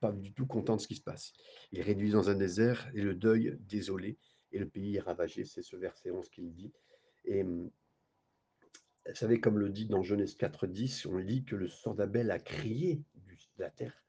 pas 0.00 0.12
du 0.12 0.32
tout 0.32 0.46
content 0.46 0.76
de 0.76 0.80
ce 0.80 0.88
qui 0.88 0.96
se 0.96 1.02
passe. 1.02 1.32
Il 1.72 1.82
réduit 1.82 2.10
dans 2.10 2.30
un 2.30 2.34
désert, 2.34 2.90
et 2.94 3.00
le 3.00 3.14
deuil 3.14 3.56
désolé, 3.60 4.18
et 4.52 4.58
le 4.58 4.68
pays 4.68 4.96
est 4.96 5.00
ravagé. 5.00 5.44
C'est 5.44 5.62
ce 5.62 5.76
verset 5.76 6.10
11 6.10 6.28
qu'il 6.28 6.52
dit. 6.52 6.72
Et 7.24 7.42
vous 7.42 7.70
savez, 9.14 9.40
comme 9.40 9.58
le 9.58 9.70
dit 9.70 9.86
dans 9.86 10.02
Genèse 10.02 10.34
4, 10.34 10.66
10, 10.66 11.06
on 11.06 11.18
dit 11.20 11.44
que 11.44 11.56
le 11.56 11.68
sang 11.68 11.94
d'Abel 11.94 12.30
a 12.30 12.38
crié 12.38 13.02
de 13.14 13.62
la 13.62 13.70
terre. 13.70 14.04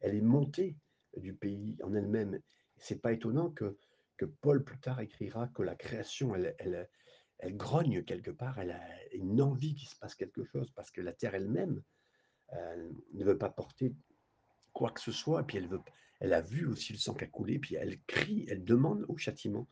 Elle 0.00 0.14
est 0.14 0.22
montée 0.22 0.76
du 1.16 1.34
pays 1.34 1.76
en 1.82 1.94
elle-même. 1.94 2.40
C'est 2.76 3.00
pas 3.00 3.12
étonnant 3.12 3.50
que 3.50 3.76
que 4.18 4.26
Paul 4.26 4.62
plus 4.62 4.78
tard 4.78 5.00
écrira 5.00 5.48
que 5.48 5.62
la 5.62 5.76
création, 5.76 6.34
elle, 6.34 6.54
elle, 6.58 6.90
elle 7.38 7.56
grogne 7.56 8.04
quelque 8.04 8.32
part, 8.32 8.58
elle 8.58 8.72
a 8.72 9.14
une 9.14 9.40
envie 9.40 9.74
qu'il 9.74 9.88
se 9.88 9.96
passe 9.96 10.14
quelque 10.14 10.44
chose, 10.44 10.70
parce 10.72 10.90
que 10.90 11.00
la 11.00 11.12
terre 11.12 11.34
elle-même 11.34 11.82
euh, 12.52 12.90
ne 13.14 13.24
veut 13.24 13.38
pas 13.38 13.48
porter 13.48 13.94
quoi 14.78 14.92
que 14.92 15.00
ce 15.00 15.10
soit, 15.10 15.40
et 15.40 15.44
puis 15.44 15.56
elle, 15.56 15.66
veut, 15.66 15.80
elle 16.20 16.32
a 16.32 16.40
vu 16.40 16.64
aussi 16.64 16.92
le 16.92 17.00
sang 17.00 17.12
qui 17.12 17.24
a 17.24 17.26
coulé, 17.26 17.58
puis 17.58 17.74
elle 17.74 17.98
crie, 18.06 18.46
elle 18.48 18.64
demande 18.64 19.04
au 19.08 19.16
châtiment 19.16 19.66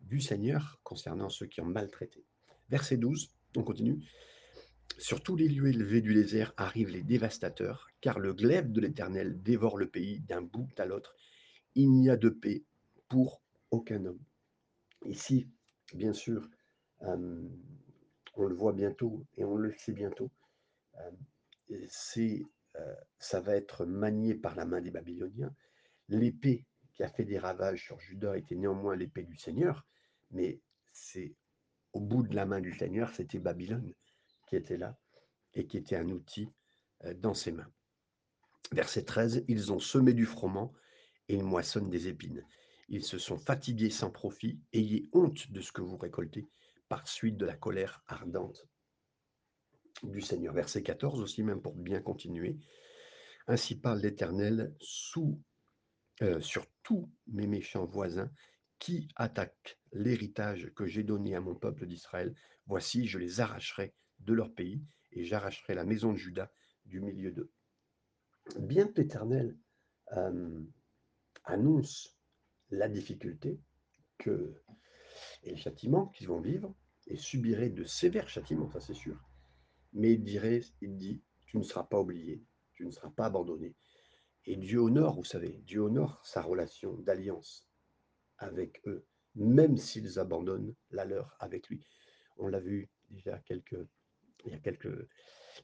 du 0.00 0.20
Seigneur 0.20 0.78
concernant 0.82 1.30
ceux 1.30 1.46
qui 1.46 1.62
ont 1.62 1.64
maltraité. 1.64 2.22
Verset 2.68 2.98
12, 2.98 3.32
on 3.56 3.62
continue. 3.62 4.04
Sur 4.98 5.22
tous 5.22 5.36
les 5.36 5.48
lieux 5.48 5.68
élevés 5.68 6.02
du 6.02 6.12
désert 6.12 6.52
arrivent 6.58 6.90
les 6.90 7.02
dévastateurs, 7.02 7.88
car 8.02 8.18
le 8.18 8.34
glaive 8.34 8.70
de 8.70 8.82
l'Éternel 8.82 9.42
dévore 9.42 9.78
le 9.78 9.88
pays 9.88 10.20
d'un 10.20 10.42
bout 10.42 10.68
à 10.78 10.84
l'autre. 10.84 11.16
Il 11.74 11.90
n'y 11.90 12.10
a 12.10 12.18
de 12.18 12.28
paix 12.28 12.62
pour 13.08 13.40
aucun 13.70 14.04
homme. 14.04 14.20
Ici, 15.06 15.48
bien 15.94 16.12
sûr, 16.12 16.46
euh, 17.04 17.48
on 18.34 18.42
le 18.44 18.54
voit 18.54 18.74
bientôt 18.74 19.24
et 19.38 19.44
on 19.44 19.56
le 19.56 19.72
sait 19.78 19.92
bientôt, 19.92 20.30
euh, 20.98 21.80
c'est, 21.88 22.42
euh, 22.76 22.94
ça 23.18 23.40
va 23.40 23.56
être 23.56 23.84
manié 23.84 24.34
par 24.34 24.54
la 24.54 24.64
main 24.64 24.80
des 24.80 24.90
Babyloniens. 24.90 25.54
L'épée 26.08 26.66
qui 26.92 27.02
a 27.02 27.08
fait 27.08 27.24
des 27.24 27.38
ravages 27.38 27.84
sur 27.84 27.98
Juda 28.00 28.36
était 28.36 28.54
néanmoins 28.54 28.96
l'épée 28.96 29.22
du 29.22 29.36
Seigneur, 29.36 29.86
mais 30.30 30.60
c'est 30.92 31.34
au 31.92 32.00
bout 32.00 32.22
de 32.22 32.34
la 32.34 32.46
main 32.46 32.60
du 32.60 32.72
Seigneur, 32.72 33.14
c'était 33.14 33.38
Babylone 33.38 33.94
qui 34.46 34.56
était 34.56 34.76
là 34.76 34.96
et 35.54 35.66
qui 35.66 35.76
était 35.76 35.96
un 35.96 36.08
outil 36.08 36.48
dans 37.16 37.34
ses 37.34 37.52
mains. 37.52 37.70
Verset 38.72 39.04
13, 39.04 39.44
ils 39.48 39.72
ont 39.72 39.78
semé 39.78 40.14
du 40.14 40.24
froment 40.24 40.72
et 41.28 41.34
ils 41.34 41.44
moissonnent 41.44 41.90
des 41.90 42.08
épines. 42.08 42.46
Ils 42.88 43.04
se 43.04 43.18
sont 43.18 43.38
fatigués 43.38 43.90
sans 43.90 44.10
profit. 44.10 44.60
Ayez 44.72 45.08
honte 45.12 45.50
de 45.50 45.60
ce 45.60 45.72
que 45.72 45.82
vous 45.82 45.96
récoltez 45.96 46.48
par 46.88 47.06
suite 47.08 47.36
de 47.36 47.46
la 47.46 47.56
colère 47.56 48.02
ardente 48.06 48.66
du 50.02 50.20
Seigneur. 50.20 50.54
Verset 50.54 50.82
14 50.82 51.20
aussi, 51.20 51.42
même 51.42 51.60
pour 51.60 51.74
bien 51.74 52.00
continuer. 52.00 52.58
Ainsi 53.46 53.78
parle 53.78 54.00
l'Éternel 54.00 54.74
sous, 54.80 55.40
euh, 56.22 56.40
sur 56.40 56.66
tous 56.82 57.10
mes 57.26 57.46
méchants 57.46 57.86
voisins 57.86 58.30
qui 58.78 59.08
attaquent 59.16 59.78
l'héritage 59.92 60.72
que 60.74 60.86
j'ai 60.86 61.02
donné 61.02 61.34
à 61.34 61.40
mon 61.40 61.54
peuple 61.54 61.86
d'Israël. 61.86 62.34
Voici, 62.66 63.06
je 63.06 63.18
les 63.18 63.40
arracherai 63.40 63.94
de 64.20 64.32
leur 64.32 64.52
pays 64.54 64.82
et 65.12 65.24
j'arracherai 65.24 65.74
la 65.74 65.84
maison 65.84 66.12
de 66.12 66.18
Juda 66.18 66.52
du 66.84 67.00
milieu 67.00 67.32
d'eux. 67.32 67.50
Bien 68.58 68.88
que 68.88 69.00
l'Éternel 69.00 69.56
euh, 70.16 70.60
annonce 71.44 72.16
la 72.70 72.88
difficulté 72.88 73.60
et 75.42 75.50
le 75.50 75.56
châtiment 75.56 76.06
qu'ils 76.08 76.28
vont 76.28 76.40
vivre, 76.40 76.74
et 77.06 77.16
subiraient 77.16 77.70
de 77.70 77.84
sévères 77.84 78.28
châtiments, 78.28 78.70
ça 78.70 78.80
c'est 78.80 78.94
sûr. 78.94 79.18
Mais 79.92 80.12
il 80.12 80.22
dirait, 80.22 80.62
il 80.80 80.96
dit, 80.96 81.22
tu 81.46 81.58
ne 81.58 81.62
seras 81.62 81.84
pas 81.84 82.00
oublié, 82.00 82.42
tu 82.72 82.86
ne 82.86 82.90
seras 82.90 83.10
pas 83.10 83.26
abandonné. 83.26 83.74
Et 84.46 84.56
Dieu 84.56 84.80
honore, 84.80 85.16
vous 85.16 85.24
savez, 85.24 85.60
Dieu 85.66 85.82
honore 85.82 86.20
sa 86.24 86.42
relation 86.42 86.94
d'alliance 86.94 87.68
avec 88.38 88.80
eux, 88.86 89.06
même 89.34 89.76
s'ils 89.76 90.18
abandonnent 90.18 90.74
la 90.90 91.04
leur 91.04 91.36
avec 91.38 91.68
lui. 91.68 91.84
On 92.38 92.48
l'a 92.48 92.58
vu 92.58 92.90
déjà 93.10 93.30
il, 93.30 93.34
y 93.34 93.36
a 93.36 93.38
quelques, 93.38 93.78
il 94.44 94.52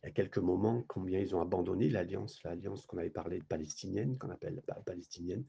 y 0.04 0.08
a 0.08 0.10
quelques 0.12 0.38
moments, 0.38 0.84
combien 0.86 1.18
ils 1.18 1.34
ont 1.34 1.40
abandonné 1.40 1.88
l'alliance, 1.88 2.42
l'alliance 2.44 2.86
qu'on 2.86 2.98
avait 2.98 3.10
parlé 3.10 3.40
palestinienne, 3.40 4.18
qu'on 4.18 4.30
appelle 4.30 4.62
palestinienne. 4.84 5.44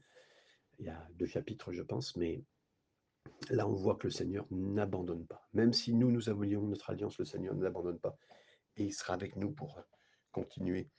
Il 0.78 0.86
y 0.86 0.88
a 0.88 1.08
deux 1.14 1.26
chapitres, 1.26 1.72
je 1.72 1.82
pense, 1.82 2.16
mais 2.16 2.42
là, 3.50 3.68
on 3.68 3.74
voit 3.74 3.96
que 3.96 4.06
le 4.06 4.12
Seigneur 4.12 4.46
n'abandonne 4.50 5.26
pas. 5.26 5.46
Même 5.52 5.72
si 5.72 5.94
nous, 5.94 6.10
nous 6.10 6.28
avouions 6.28 6.62
notre 6.62 6.90
alliance, 6.90 7.18
le 7.18 7.24
Seigneur 7.24 7.54
ne 7.54 7.62
l'abandonne 7.62 7.98
pas. 7.98 8.18
Et 8.76 8.84
il 8.84 8.92
sera 8.92 9.14
avec 9.14 9.36
nous 9.36 9.52
pour 9.52 9.80
continuer. 10.32 10.90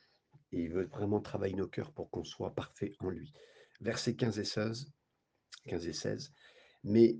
Et 0.52 0.64
il 0.64 0.70
veut 0.70 0.86
vraiment 0.86 1.22
travailler 1.22 1.56
nos 1.56 1.68
cœurs 1.68 1.92
pour 1.92 2.10
qu'on 2.10 2.24
soit 2.24 2.54
parfait 2.54 2.94
en 3.00 3.10
lui. 3.10 3.34
Versets 3.80 4.16
15 4.16 4.40
et 4.40 4.46
16. 4.46 4.92
15 5.66 5.88
et 5.88 5.94
16. 5.94 6.34
Mais 6.84 7.20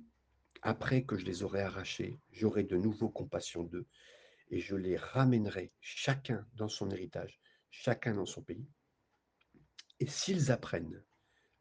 après 0.62 1.04
que 1.04 1.18
je 1.18 1.26
les 1.26 1.44
aurai 1.44 1.62
arrachés, 1.62 2.20
j'aurai 2.32 2.64
de 2.64 2.78
nouveau 2.78 3.10
compassion 3.10 3.64
d'eux 3.64 3.88
et 4.50 4.60
je 4.60 4.76
les 4.76 4.98
ramènerai 4.98 5.72
chacun 5.80 6.46
dans 6.56 6.68
son 6.68 6.92
héritage, 6.92 7.40
chacun 7.70 8.16
dans 8.16 8.26
son 8.26 8.44
pays. 8.44 8.68
Et 10.00 10.08
s'ils 10.08 10.52
apprennent 10.52 11.04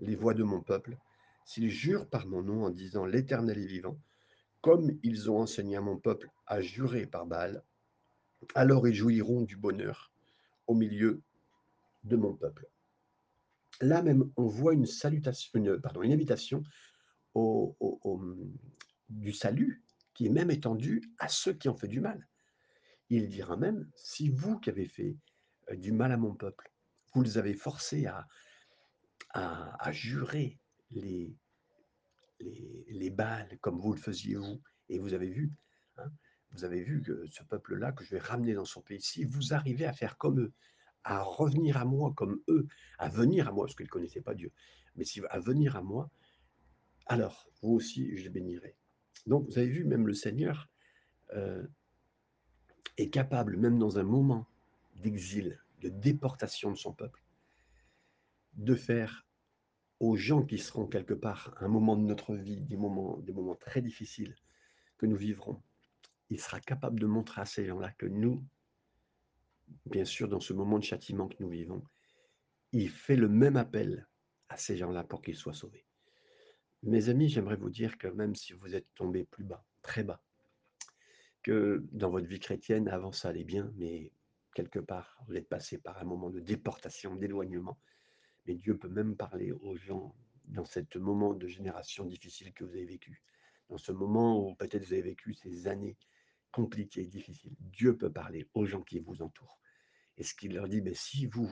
les 0.01 0.17
voix 0.17 0.35
de 0.35 0.43
mon 0.43 0.61
peuple, 0.61 0.99
s'ils 1.45 1.71
jurent 1.71 2.09
par 2.09 2.27
mon 2.27 2.43
nom 2.43 2.65
en 2.65 2.71
disant 2.71 3.05
l'Éternel 3.05 3.59
est 3.59 3.67
vivant, 3.67 4.01
comme 4.61 4.99
ils 5.03 5.31
ont 5.31 5.39
enseigné 5.39 5.77
à 5.77 5.81
mon 5.81 5.99
peuple 5.99 6.31
à 6.47 6.61
jurer 6.61 7.07
par 7.07 7.27
Baal, 7.27 7.65
alors 8.55 8.87
ils 8.89 8.95
jouiront 8.95 9.43
du 9.43 9.57
bonheur 9.57 10.13
au 10.67 10.75
milieu 10.75 11.23
de 12.05 12.17
mon 12.17 12.35
peuple. 12.35 12.69
Là 13.81 14.03
même, 14.03 14.31
on 14.37 14.47
voit 14.47 14.75
une 14.75 14.87
salutation, 14.87 15.51
une, 15.55 15.81
pardon, 15.81 16.03
une 16.03 16.13
invitation 16.13 16.63
au, 17.35 17.77
du 19.09 19.33
salut 19.33 19.83
qui 20.15 20.27
est 20.27 20.31
même 20.31 20.51
étendue 20.51 21.03
à 21.19 21.29
ceux 21.29 21.55
qui 21.55 21.69
ont 21.69 21.75
fait 21.75 21.89
du 21.89 22.01
mal. 22.01 22.27
Il 23.09 23.29
dira 23.29 23.57
même, 23.57 23.91
si 23.97 24.29
vous 24.29 24.59
qui 24.61 24.71
avez 24.71 24.87
fait 24.87 25.17
euh, 25.71 25.77
du 25.77 25.93
mal 25.93 26.13
à 26.13 26.17
mon 26.17 26.35
peuple, 26.35 26.73
vous 27.13 27.23
les 27.23 27.39
avez 27.39 27.55
forcés 27.55 28.07
à, 28.07 28.27
à, 29.33 29.91
jurer 29.93 30.59
les, 30.91 31.37
les, 32.41 32.85
les 32.89 33.11
balles 33.11 33.59
comme 33.61 33.81
vous 33.81 33.93
le 33.93 33.99
faisiez 33.99 34.37
vous, 34.37 34.61
et 34.89 34.99
vous 34.99 35.15
avez 35.15 35.29
vu, 35.29 35.53
hein, 35.97 36.11
vous 36.53 36.65
avez 36.65 36.83
vu 36.83 37.03
que 37.03 37.27
ce 37.27 37.43
peuple-là, 37.45 37.93
que 37.93 38.05
je 38.05 38.11
vais 38.11 38.19
ramener 38.19 38.55
dans 38.55 38.65
son 38.65 38.83
pays, 38.83 39.01
si 39.01 39.25
vous 39.25 39.53
arrivez 39.55 39.87
à 39.87 39.93
faire 39.93 40.17
comme 40.17 40.41
eux, 40.41 40.53
à 41.05 41.23
revenir 41.23 41.77
à 41.77 41.85
moi 41.85 42.13
comme 42.15 42.43
eux, 42.49 42.67
à 42.99 43.09
venir 43.09 43.49
à 43.49 43.53
moi, 43.53 43.67
parce 43.67 43.77
qu'ils 43.77 43.87
ne 43.87 43.91
connaissaient 43.91 44.21
pas 44.21 44.35
Dieu, 44.35 44.53
mais 44.97 45.05
si, 45.05 45.21
à 45.31 45.39
venir 45.39 45.77
à 45.77 45.83
moi, 45.83 46.11
alors 47.07 47.49
vous 47.63 47.73
aussi, 47.73 48.17
je 48.17 48.25
les 48.25 48.31
bénirai. 48.31 48.77
Donc, 49.27 49.47
vous 49.47 49.59
avez 49.59 49.69
vu, 49.69 49.85
même 49.85 50.07
le 50.07 50.15
Seigneur 50.15 50.69
euh, 51.35 51.67
est 52.97 53.11
capable, 53.11 53.57
même 53.57 53.79
dans 53.79 53.99
un 53.99 54.03
moment 54.03 54.47
d'exil, 54.97 55.61
de 55.81 55.89
déportation 55.89 56.71
de 56.71 56.77
son 56.77 56.93
peuple, 56.93 57.23
de 58.55 58.75
faire 58.75 59.27
aux 60.01 60.17
gens 60.17 60.45
qui 60.45 60.59
seront 60.59 60.87
quelque 60.87 61.15
part 61.15 61.55
un 61.61 61.69
moment 61.69 61.97
de 61.97 62.03
notre 62.03 62.35
vie, 62.35 62.61
des 62.61 62.77
moments, 62.77 63.19
des 63.19 63.33
moments 63.33 63.55
très 63.55 63.83
difficiles 63.83 64.35
que 64.97 65.07
nous 65.07 65.17
vivrons, 65.17 65.63
il 66.31 66.41
sera 66.41 66.61
capable 66.61 67.01
de 67.01 67.07
montrer 67.07 67.41
à 67.41 67.45
ces 67.45 67.67
gens-là 67.67 67.91
que 67.93 68.07
nous, 68.07 68.45
bien 69.87 70.05
sûr, 70.05 70.29
dans 70.29 70.41
ce 70.41 70.53
moment 70.53 70.79
de 70.79 70.85
châtiment 70.85 71.29
que 71.29 71.37
nous 71.41 71.49
vivons, 71.49 71.85
il 72.73 72.89
fait 72.89 73.17
le 73.17 73.29
même 73.29 73.57
appel 73.57 74.09
à 74.49 74.57
ces 74.57 74.77
gens-là 74.77 75.05
pour 75.05 75.23
qu'ils 75.23 75.37
soient 75.37 75.55
sauvés. 75.55 75.85
Mes 76.83 77.09
amis, 77.09 77.29
j'aimerais 77.29 77.57
vous 77.57 77.69
dire 77.69 77.99
que 77.99 78.09
même 78.09 78.35
si 78.35 78.53
vous 78.53 78.75
êtes 78.75 78.87
tombé 78.95 79.25
plus 79.25 79.45
bas, 79.45 79.65
très 79.83 80.05
bas, 80.05 80.23
que 81.43 81.85
dans 81.93 82.11
votre 82.11 82.27
vie 82.27 82.39
chrétienne, 82.39 82.89
avant 82.89 83.13
ça 83.13 83.29
allait 83.29 83.45
bien, 83.45 83.73
mais 83.77 84.13
quelque 84.55 84.79
part, 84.79 85.19
vous 85.27 85.37
êtes 85.37 85.49
passé 85.49 85.79
par 85.79 85.99
un 85.99 86.05
moment 86.05 86.31
de 86.31 86.41
déportation, 86.41 87.17
d'éloignement, 87.17 87.79
mais 88.47 88.55
Dieu 88.55 88.79
peut 88.79 88.89
même 88.89 89.17
parler 89.17 89.53
aux 89.53 89.77
gens 89.77 90.15
dans 90.47 90.65
ce 90.65 90.81
moment 90.99 91.35
de 91.35 91.47
génération 91.47 92.05
difficile 92.05 92.53
que 92.53 92.65
vous 92.65 92.71
avez 92.71 92.87
vécu, 92.87 93.23
dans 93.69 93.79
ce 93.79 93.93
moment 93.93 94.45
où 94.45 94.55
peut-être 94.55 94.85
vous 94.85 94.93
avez 94.93 95.03
vécu 95.03 95.35
ces 95.35 95.67
années 95.67 95.97
compliquées, 96.53 97.07
difficiles. 97.07 97.57
Dieu 97.61 97.97
peut 97.97 98.13
parler 98.13 98.49
aux 98.55 98.67
gens 98.67 98.83
qui 98.83 98.99
vous 98.99 99.23
entourent. 99.23 99.59
Et 100.17 100.23
ce 100.23 100.35
qu'il 100.35 100.55
leur 100.55 100.69
dit, 100.69 100.83
mais 100.83 100.95
si 100.95 101.27
vous, 101.27 101.51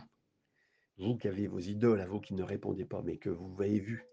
vous 0.98 1.16
qui 1.16 1.28
avez 1.28 1.46
vos 1.46 1.61
idoles, 1.61 2.00
à 2.00 2.06
vous 2.06 2.20
qui 2.20 2.34
ne 2.34 2.42
répondez 2.42 2.84
pas, 2.84 3.02
mais 3.02 3.18
que 3.18 3.30
vous 3.30 3.54
avez 3.61 3.80
vu 3.80 4.04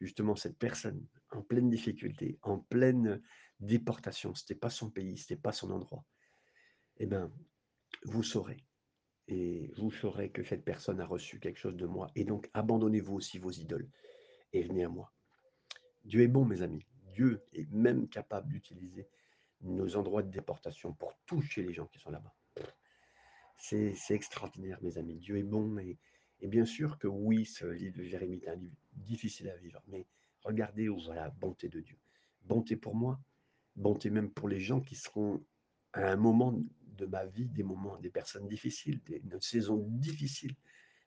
justement 0.00 0.36
cette 0.36 0.58
personne 0.58 1.06
en 1.30 1.42
pleine 1.42 1.68
difficulté, 1.68 2.38
en 2.42 2.58
pleine 2.58 3.20
déportation, 3.58 4.34
ce 4.34 4.44
n'était 4.44 4.58
pas 4.58 4.70
son 4.70 4.90
pays, 4.90 5.18
ce 5.18 5.24
n'était 5.24 5.42
pas 5.42 5.52
son 5.52 5.70
endroit, 5.70 6.04
eh 6.96 7.06
bien, 7.06 7.32
vous 8.04 8.22
saurez 8.22 8.64
et 9.28 9.72
vous 9.76 9.90
saurez 9.90 10.30
que 10.30 10.42
cette 10.42 10.64
personne 10.64 11.00
a 11.00 11.06
reçu 11.06 11.38
quelque 11.38 11.58
chose 11.58 11.76
de 11.76 11.86
moi. 11.86 12.10
Et 12.16 12.24
donc, 12.24 12.50
abandonnez-vous 12.52 13.14
aussi 13.14 13.38
vos 13.38 13.50
idoles 13.50 13.88
et 14.52 14.62
venez 14.62 14.84
à 14.84 14.88
moi. 14.88 15.12
Dieu 16.04 16.22
est 16.22 16.28
bon, 16.28 16.44
mes 16.44 16.62
amis. 16.62 16.84
Dieu 17.12 17.44
est 17.52 17.70
même 17.70 18.08
capable 18.08 18.48
d'utiliser 18.48 19.08
nos 19.62 19.96
endroits 19.96 20.22
de 20.22 20.30
déportation 20.30 20.92
pour 20.94 21.14
toucher 21.26 21.62
les 21.62 21.72
gens 21.72 21.86
qui 21.86 21.98
sont 21.98 22.10
là-bas. 22.10 22.34
C'est 23.58 23.94
extraordinaire, 24.10 24.78
mes 24.82 24.96
amis. 24.96 25.18
Dieu 25.18 25.36
est 25.36 25.42
bon. 25.42 25.78
Et, 25.78 25.98
et 26.40 26.48
bien 26.48 26.64
sûr 26.64 26.98
que 26.98 27.06
oui, 27.06 27.44
ce 27.44 27.66
livre 27.66 27.98
de 27.98 28.04
Jérémie 28.04 28.40
est 28.42 28.48
un 28.48 28.56
livre 28.56 28.76
difficile 28.92 29.50
à 29.50 29.56
vivre. 29.56 29.82
Mais 29.88 30.06
regardez 30.42 30.88
où 30.88 30.98
va 31.00 31.14
la 31.14 31.28
bonté 31.30 31.68
de 31.68 31.80
Dieu. 31.80 31.98
Bonté 32.42 32.76
pour 32.76 32.94
moi, 32.94 33.20
bonté 33.76 34.08
même 34.08 34.30
pour 34.30 34.48
les 34.48 34.60
gens 34.60 34.80
qui 34.80 34.94
seront 34.94 35.44
à 35.92 36.10
un 36.10 36.16
moment 36.16 36.58
de 36.82 37.06
ma 37.06 37.26
vie 37.26 37.48
des 37.48 37.62
moments, 37.62 37.98
des 37.98 38.10
personnes 38.10 38.48
difficiles, 38.48 39.00
des, 39.04 39.18
une 39.18 39.40
saison 39.40 39.76
difficile. 39.88 40.54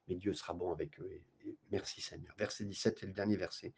Mais 0.08 0.16
Dieu 0.16 0.34
sera 0.34 0.54
bon 0.54 0.72
avec 0.72 1.00
eux. 1.00 1.22
Merci 1.72 2.02
Seigneur. 2.02 2.36
Verset 2.38 2.66
17 2.66 3.00
c'est 3.00 3.06
le 3.08 3.14
dernier 3.14 3.38
verset. 3.38 3.74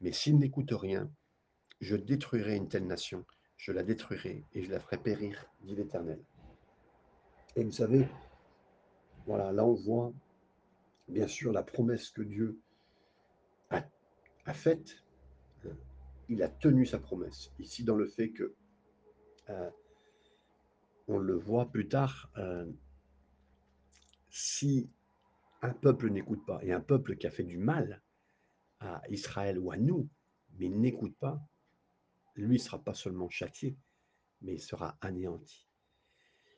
Mais 0.00 0.12
s'ils 0.12 0.38
n'écoutent 0.38 0.72
rien, 0.72 1.10
je 1.80 1.96
détruirai 1.96 2.56
une 2.56 2.68
telle 2.68 2.86
nation, 2.86 3.24
je 3.56 3.72
la 3.72 3.82
détruirai 3.82 4.44
et 4.52 4.62
je 4.62 4.70
la 4.70 4.80
ferai 4.80 4.98
périr, 4.98 5.46
dit 5.62 5.74
l'Éternel. 5.74 6.22
Et 7.56 7.64
vous 7.64 7.72
savez, 7.72 8.06
voilà, 9.26 9.52
là 9.52 9.64
on 9.64 9.74
voit 9.74 10.12
bien 11.08 11.26
sûr 11.26 11.52
la 11.52 11.62
promesse 11.62 12.10
que 12.10 12.22
Dieu 12.22 12.60
a, 13.70 14.54
faite. 14.54 15.02
Il 16.28 16.42
a 16.42 16.48
tenu 16.48 16.86
sa 16.86 16.98
promesse. 16.98 17.52
Ici, 17.58 17.84
dans 17.84 17.96
le 17.96 18.06
fait 18.06 18.30
que 18.30 18.54
euh, 19.48 19.70
on 21.08 21.18
le 21.18 21.34
voit 21.34 21.70
plus 21.70 21.88
tard, 21.88 22.30
euh, 22.36 22.66
si 24.30 24.90
un 25.62 25.72
peuple 25.72 26.10
n'écoute 26.10 26.44
pas, 26.46 26.60
et 26.62 26.72
un 26.72 26.80
peuple 26.80 27.16
qui 27.16 27.26
a 27.26 27.30
fait 27.30 27.44
du 27.44 27.58
mal 27.58 28.02
à 28.80 29.02
Israël 29.08 29.58
ou 29.58 29.70
à 29.70 29.76
nous, 29.76 30.08
mais 30.58 30.68
n'écoute 30.68 31.16
pas, 31.18 31.40
lui 32.36 32.58
sera 32.58 32.82
pas 32.82 32.94
seulement 32.94 33.28
châtié, 33.30 33.76
mais 34.42 34.54
il 34.54 34.60
sera 34.60 34.96
anéanti. 35.00 35.66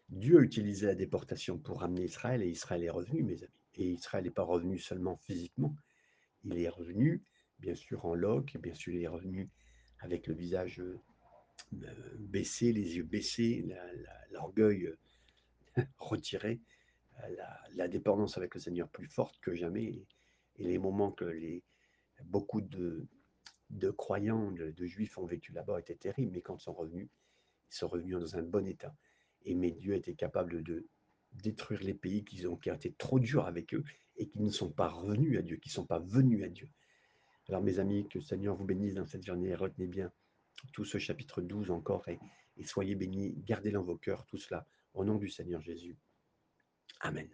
Dieu 0.09 0.39
a 0.39 0.43
utilisé 0.43 0.87
la 0.87 0.95
déportation 0.95 1.59
pour 1.59 1.81
ramener 1.81 2.05
Israël, 2.05 2.43
et 2.43 2.49
Israël 2.49 2.83
est 2.83 2.91
revenu, 2.91 3.23
mes 3.23 3.43
amis. 3.43 3.53
Et 3.75 3.91
Israël 3.91 4.25
n'est 4.25 4.31
pas 4.31 4.43
revenu 4.43 4.79
seulement 4.79 5.17
physiquement, 5.17 5.77
il 6.45 6.59
est 6.59 6.69
revenu, 6.69 7.23
bien 7.59 7.75
sûr, 7.75 8.05
en 8.07 8.15
loc, 8.15 8.57
bien 8.59 8.75
sûr, 8.75 8.95
il 8.95 9.03
est 9.03 9.09
revenu 9.09 9.51
avec 10.01 10.27
le 10.27 10.35
visage 10.35 10.81
euh, 10.81 11.01
baissé, 12.19 12.73
les 12.73 12.97
yeux 12.97 13.05
baissés, 13.05 13.69
l'orgueil 14.31 14.87
euh, 14.87 15.83
retiré, 15.99 16.61
euh, 17.25 17.37
la, 17.75 17.89
dépendance 17.89 18.39
avec 18.39 18.55
le 18.55 18.61
Seigneur 18.61 18.89
plus 18.89 19.09
forte 19.09 19.39
que 19.41 19.55
jamais, 19.55 19.85
et, 19.85 20.07
les 20.57 20.79
moments 20.79 21.13
que 21.13 21.25
les, 21.25 21.63
beaucoup 22.25 22.61
de, 22.61 23.07
de 23.71 23.91
croyants, 23.91 24.51
de, 24.53 24.87
juifs 24.87 25.19
ont 25.19 25.27
vécu 25.27 25.53
là-bas 25.53 25.81
étaient 25.81 25.95
terribles, 25.95 26.33
mais 26.33 26.41
quand 26.41 26.57
ils 26.57 26.63
sont 26.63 26.73
revenus, 26.73 27.09
ils 27.71 27.75
sont 27.75 27.89
revenus 27.89 28.19
dans 28.19 28.37
un 28.37 28.43
bon 28.43 28.67
état. 28.67 28.95
Et 29.43 29.55
mais 29.55 29.71
Dieu 29.71 29.95
était 29.95 30.15
capable 30.15 30.63
de 30.63 30.87
détruire 31.33 31.81
les 31.83 31.95
pays 31.95 32.25
qui 32.25 32.47
ont, 32.47 32.59
été 32.59 32.93
trop 32.95 33.21
durs 33.21 33.47
avec 33.47 33.75
eux 33.75 33.85
et 34.17 34.29
qui 34.29 34.41
ne 34.41 34.51
sont 34.51 34.71
pas 34.71 34.89
revenus 34.89 35.39
à 35.39 35.43
Dieu, 35.43 35.57
qui 35.57 35.69
ne 35.69 35.75
sont 35.75 35.87
pas 35.87 35.99
venus 35.99 36.45
à 36.45 36.49
Dieu. 36.49 36.69
Alors 37.49 37.63
mes 37.63 37.79
amis, 37.79 38.09
que 38.09 38.19
le 38.19 38.25
Seigneur 38.25 38.57
vous 38.57 38.65
bénisse 38.65 38.95
dans 38.95 39.07
cette 39.07 39.25
journée, 39.25 39.55
retenez 39.55 39.87
bien 39.87 40.13
tout 40.73 40.85
ce 40.85 40.99
chapitre 40.99 41.41
12 41.41 41.71
encore, 41.71 42.09
et, 42.09 42.19
et 42.57 42.65
soyez 42.65 42.95
bénis, 42.95 43.35
gardez-le 43.47 43.75
dans 43.75 43.85
vos 43.85 43.97
cœurs, 43.97 44.27
tout 44.27 44.39
cela, 44.39 44.67
au 44.95 45.05
nom 45.05 45.17
du 45.17 45.29
Seigneur 45.29 45.61
Jésus. 45.61 45.97
Amen. 47.01 47.29